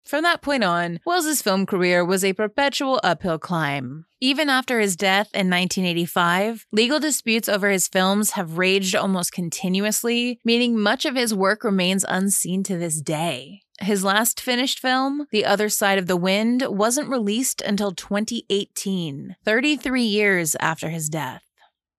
From 0.05 0.23
that 0.25 0.43
point 0.43 0.65
on, 0.65 1.01
Welles' 1.07 1.41
film 1.41 1.65
career 1.67 2.05
was 2.05 2.25
a 2.25 2.33
perpetual 2.33 3.01
uphill 3.03 3.39
climb. 3.39 4.07
Even 4.21 4.51
after 4.51 4.81
his 4.81 4.97
death 4.97 5.29
in 5.33 5.49
1985, 5.49 6.67
legal 6.73 7.01
disputes 7.01 7.49
over 7.49 7.71
his 7.71 7.89
films 7.89 8.33
have 8.33 8.59
raged 8.59 8.95
almost 8.95 9.33
continuously, 9.33 10.41
meaning 10.45 10.79
much 10.79 11.07
of 11.07 11.15
his 11.15 11.33
work 11.33 11.65
remains 11.65 12.05
unseen 12.07 12.63
to 12.65 12.77
this 12.77 13.01
day. 13.01 13.63
His 13.83 14.05
last 14.05 14.43
finished 14.43 14.79
film, 14.79 15.27
The 15.33 15.47
Other 15.47 15.71
Side 15.71 15.99
of 15.99 16.07
the 16.07 16.17
Wind, 16.17 16.67
wasn't 16.69 17.09
released 17.09 17.63
until 17.63 17.93
2018, 17.93 19.37
33 19.43 20.03
years 20.03 20.55
after 20.61 20.91
his 20.91 21.09
death. 21.09 21.45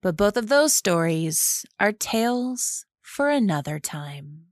But 0.03 0.15
both 0.15 0.37
of 0.37 0.47
those 0.47 0.75
stories 0.75 1.65
are 1.79 1.91
tales 1.91 2.85
for 3.01 3.31
another 3.31 3.79
time. 3.79 4.45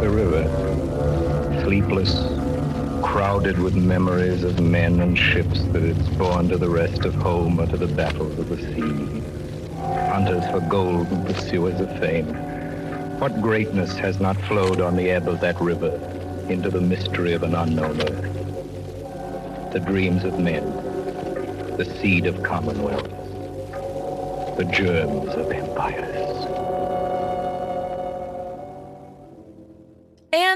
The 0.00 0.10
river, 0.10 1.62
sleepless, 1.62 2.12
crowded 3.04 3.60
with 3.60 3.76
memories 3.76 4.42
of 4.42 4.58
men 4.58 4.98
and 4.98 5.16
ships 5.16 5.62
that 5.66 5.84
it's 5.84 6.08
borne 6.16 6.48
to 6.48 6.58
the 6.58 6.68
rest 6.68 7.04
of 7.04 7.14
home 7.14 7.60
or 7.60 7.68
to 7.68 7.76
the 7.76 7.86
battles 7.86 8.36
of 8.36 8.48
the 8.48 8.56
sea. 8.56 9.22
Hunters 10.10 10.44
for 10.50 10.60
gold 10.68 11.06
and 11.12 11.24
pursuers 11.24 11.80
of 11.80 11.88
fame. 12.00 12.59
What 13.20 13.42
greatness 13.42 13.98
has 13.98 14.18
not 14.18 14.40
flowed 14.46 14.80
on 14.80 14.96
the 14.96 15.10
ebb 15.10 15.28
of 15.28 15.40
that 15.40 15.60
river 15.60 15.92
into 16.48 16.70
the 16.70 16.80
mystery 16.80 17.34
of 17.34 17.42
an 17.42 17.54
unknown 17.54 18.00
earth? 18.00 19.72
The 19.74 19.80
dreams 19.80 20.24
of 20.24 20.38
men, 20.38 20.64
the 21.76 21.84
seed 22.00 22.24
of 22.24 22.42
commonwealths, 22.42 23.10
the 24.56 24.64
germs 24.64 25.34
of 25.34 25.52
empires. 25.52 26.46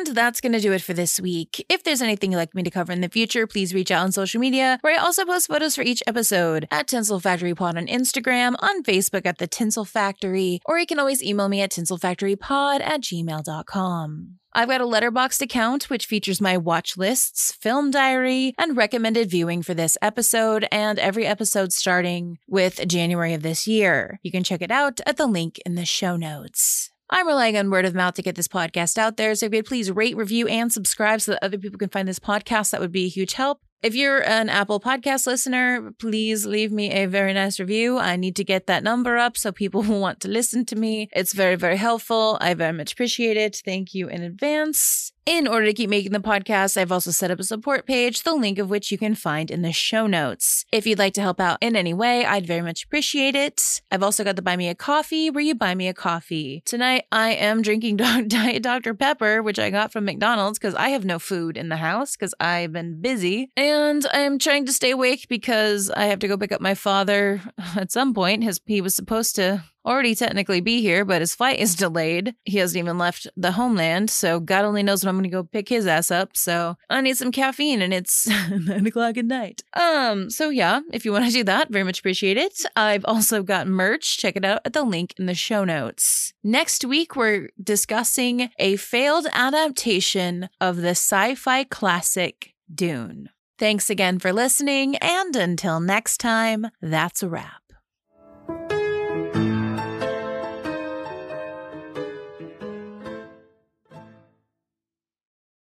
And 0.04 0.14
that's 0.14 0.42
going 0.42 0.52
to 0.52 0.60
do 0.60 0.72
it 0.72 0.82
for 0.82 0.92
this 0.92 1.18
week. 1.18 1.64
If 1.70 1.82
there's 1.82 2.02
anything 2.02 2.32
you'd 2.32 2.38
like 2.38 2.54
me 2.54 2.62
to 2.62 2.70
cover 2.70 2.92
in 2.92 3.00
the 3.00 3.08
future, 3.08 3.46
please 3.46 3.72
reach 3.72 3.90
out 3.90 4.04
on 4.04 4.12
social 4.12 4.38
media, 4.38 4.78
where 4.82 4.94
I 4.94 5.02
also 5.02 5.24
post 5.24 5.48
photos 5.48 5.74
for 5.74 5.80
each 5.80 6.02
episode 6.06 6.68
at 6.70 6.88
Tinsel 6.88 7.20
Factory 7.20 7.54
Pod 7.54 7.78
on 7.78 7.86
Instagram, 7.86 8.54
on 8.58 8.82
Facebook 8.82 9.24
at 9.24 9.38
The 9.38 9.46
Tinsel 9.46 9.86
Factory, 9.86 10.60
or 10.66 10.78
you 10.78 10.84
can 10.84 10.98
always 10.98 11.22
email 11.22 11.48
me 11.48 11.62
at 11.62 11.70
tinselfactorypod 11.70 12.82
at 12.82 13.00
gmail.com. 13.00 14.38
I've 14.52 14.68
got 14.68 14.82
a 14.82 14.84
Letterboxd 14.84 15.40
account 15.40 15.88
which 15.88 16.04
features 16.04 16.40
my 16.40 16.58
watch 16.58 16.98
lists, 16.98 17.52
film 17.52 17.90
diary, 17.90 18.52
and 18.58 18.76
recommended 18.76 19.30
viewing 19.30 19.62
for 19.62 19.72
this 19.72 19.96
episode, 20.02 20.68
and 20.70 20.98
every 20.98 21.24
episode 21.24 21.72
starting 21.72 22.36
with 22.46 22.86
January 22.86 23.32
of 23.32 23.42
this 23.42 23.66
year. 23.66 24.20
You 24.22 24.30
can 24.30 24.44
check 24.44 24.60
it 24.60 24.70
out 24.70 25.00
at 25.06 25.16
the 25.16 25.26
link 25.26 25.60
in 25.64 25.76
the 25.76 25.86
show 25.86 26.16
notes. 26.16 26.90
I'm 27.16 27.28
relying 27.28 27.56
on 27.56 27.70
word 27.70 27.84
of 27.84 27.94
mouth 27.94 28.14
to 28.14 28.22
get 28.22 28.34
this 28.34 28.48
podcast 28.48 28.98
out 28.98 29.16
there. 29.16 29.36
So 29.36 29.46
if 29.46 29.54
you'd 29.54 29.66
please 29.66 29.88
rate, 29.88 30.16
review, 30.16 30.48
and 30.48 30.72
subscribe 30.72 31.20
so 31.20 31.30
that 31.30 31.44
other 31.44 31.58
people 31.58 31.78
can 31.78 31.88
find 31.88 32.08
this 32.08 32.18
podcast, 32.18 32.72
that 32.72 32.80
would 32.80 32.90
be 32.90 33.04
a 33.04 33.08
huge 33.08 33.34
help. 33.34 33.60
If 33.84 33.94
you're 33.94 34.28
an 34.28 34.48
Apple 34.48 34.80
Podcast 34.80 35.28
listener, 35.28 35.92
please 36.00 36.44
leave 36.44 36.72
me 36.72 36.90
a 36.90 37.06
very 37.06 37.32
nice 37.32 37.60
review. 37.60 37.98
I 37.98 38.16
need 38.16 38.34
to 38.34 38.42
get 38.42 38.66
that 38.66 38.82
number 38.82 39.16
up 39.16 39.36
so 39.36 39.52
people 39.52 39.82
will 39.84 40.00
want 40.00 40.18
to 40.22 40.28
listen 40.28 40.64
to 40.64 40.74
me. 40.74 41.08
It's 41.12 41.34
very, 41.34 41.54
very 41.54 41.76
helpful. 41.76 42.36
I 42.40 42.52
very 42.54 42.72
much 42.72 42.94
appreciate 42.94 43.36
it. 43.36 43.62
Thank 43.64 43.94
you 43.94 44.08
in 44.08 44.24
advance. 44.24 45.13
In 45.26 45.46
order 45.46 45.64
to 45.64 45.72
keep 45.72 45.88
making 45.88 46.12
the 46.12 46.18
podcast, 46.18 46.76
I've 46.76 46.92
also 46.92 47.10
set 47.10 47.30
up 47.30 47.40
a 47.40 47.44
support 47.44 47.86
page, 47.86 48.24
the 48.24 48.34
link 48.34 48.58
of 48.58 48.68
which 48.68 48.92
you 48.92 48.98
can 48.98 49.14
find 49.14 49.50
in 49.50 49.62
the 49.62 49.72
show 49.72 50.06
notes. 50.06 50.66
If 50.70 50.86
you'd 50.86 50.98
like 50.98 51.14
to 51.14 51.22
help 51.22 51.40
out 51.40 51.56
in 51.62 51.76
any 51.76 51.94
way, 51.94 52.26
I'd 52.26 52.46
very 52.46 52.60
much 52.60 52.84
appreciate 52.84 53.34
it. 53.34 53.80
I've 53.90 54.02
also 54.02 54.22
got 54.22 54.36
the 54.36 54.42
Buy 54.42 54.56
Me 54.56 54.68
a 54.68 54.74
Coffee 54.74 55.30
where 55.30 55.42
you 55.42 55.54
buy 55.54 55.74
me 55.74 55.88
a 55.88 55.94
coffee. 55.94 56.62
Tonight, 56.66 57.04
I 57.10 57.30
am 57.30 57.62
drinking 57.62 57.96
Diet 58.28 58.62
Dr. 58.62 58.92
Pepper, 58.92 59.42
which 59.42 59.58
I 59.58 59.70
got 59.70 59.92
from 59.92 60.04
McDonald's 60.04 60.58
because 60.58 60.74
I 60.74 60.90
have 60.90 61.06
no 61.06 61.18
food 61.18 61.56
in 61.56 61.70
the 61.70 61.76
house 61.76 62.18
because 62.18 62.34
I've 62.38 62.72
been 62.72 63.00
busy. 63.00 63.50
And 63.56 64.04
I'm 64.12 64.38
trying 64.38 64.66
to 64.66 64.74
stay 64.74 64.90
awake 64.90 65.28
because 65.30 65.90
I 65.90 66.04
have 66.06 66.18
to 66.18 66.28
go 66.28 66.36
pick 66.36 66.52
up 66.52 66.60
my 66.60 66.74
father 66.74 67.40
at 67.76 67.90
some 67.90 68.12
point. 68.12 68.44
His, 68.44 68.60
he 68.66 68.82
was 68.82 68.94
supposed 68.94 69.36
to 69.36 69.64
already 69.84 70.14
technically 70.14 70.60
be 70.60 70.80
here, 70.80 71.04
but 71.04 71.20
his 71.20 71.34
flight 71.34 71.58
is 71.58 71.74
delayed. 71.84 72.34
He 72.44 72.58
hasn't 72.58 72.78
even 72.78 72.98
left 72.98 73.26
the 73.36 73.52
homeland, 73.52 74.10
so 74.10 74.40
God 74.40 74.64
only 74.64 74.82
knows 74.82 75.04
when 75.04 75.14
I'm 75.14 75.22
to 75.22 75.28
go 75.28 75.42
pick 75.42 75.68
his 75.68 75.86
ass 75.86 76.10
up. 76.10 76.36
So 76.36 76.76
I 76.90 77.00
need 77.00 77.16
some 77.16 77.32
caffeine, 77.32 77.82
and 77.82 77.92
it's 77.92 78.26
nine 78.50 78.86
o'clock 78.86 79.16
at 79.16 79.24
night. 79.24 79.62
Um, 79.74 80.30
so 80.30 80.48
yeah, 80.50 80.80
if 80.92 81.04
you 81.04 81.12
want 81.12 81.26
to 81.26 81.30
do 81.30 81.44
that, 81.44 81.70
very 81.70 81.84
much 81.84 82.00
appreciate 82.00 82.36
it. 82.36 82.64
I've 82.76 83.04
also 83.04 83.42
got 83.42 83.66
merch. 83.66 84.18
Check 84.18 84.36
it 84.36 84.44
out 84.44 84.60
at 84.64 84.72
the 84.72 84.82
link 84.82 85.14
in 85.18 85.26
the 85.26 85.34
show 85.34 85.64
notes. 85.64 86.32
Next 86.42 86.84
week, 86.84 87.16
we're 87.16 87.50
discussing 87.62 88.50
a 88.58 88.76
failed 88.76 89.26
adaptation 89.32 90.48
of 90.60 90.76
the 90.76 90.90
sci-fi 90.90 91.64
classic 91.64 92.54
Dune. 92.72 93.30
Thanks 93.58 93.88
again 93.88 94.18
for 94.18 94.32
listening, 94.32 94.96
and 94.96 95.36
until 95.36 95.78
next 95.78 96.18
time, 96.18 96.66
that's 96.82 97.22
a 97.22 97.28
wrap. 97.28 97.63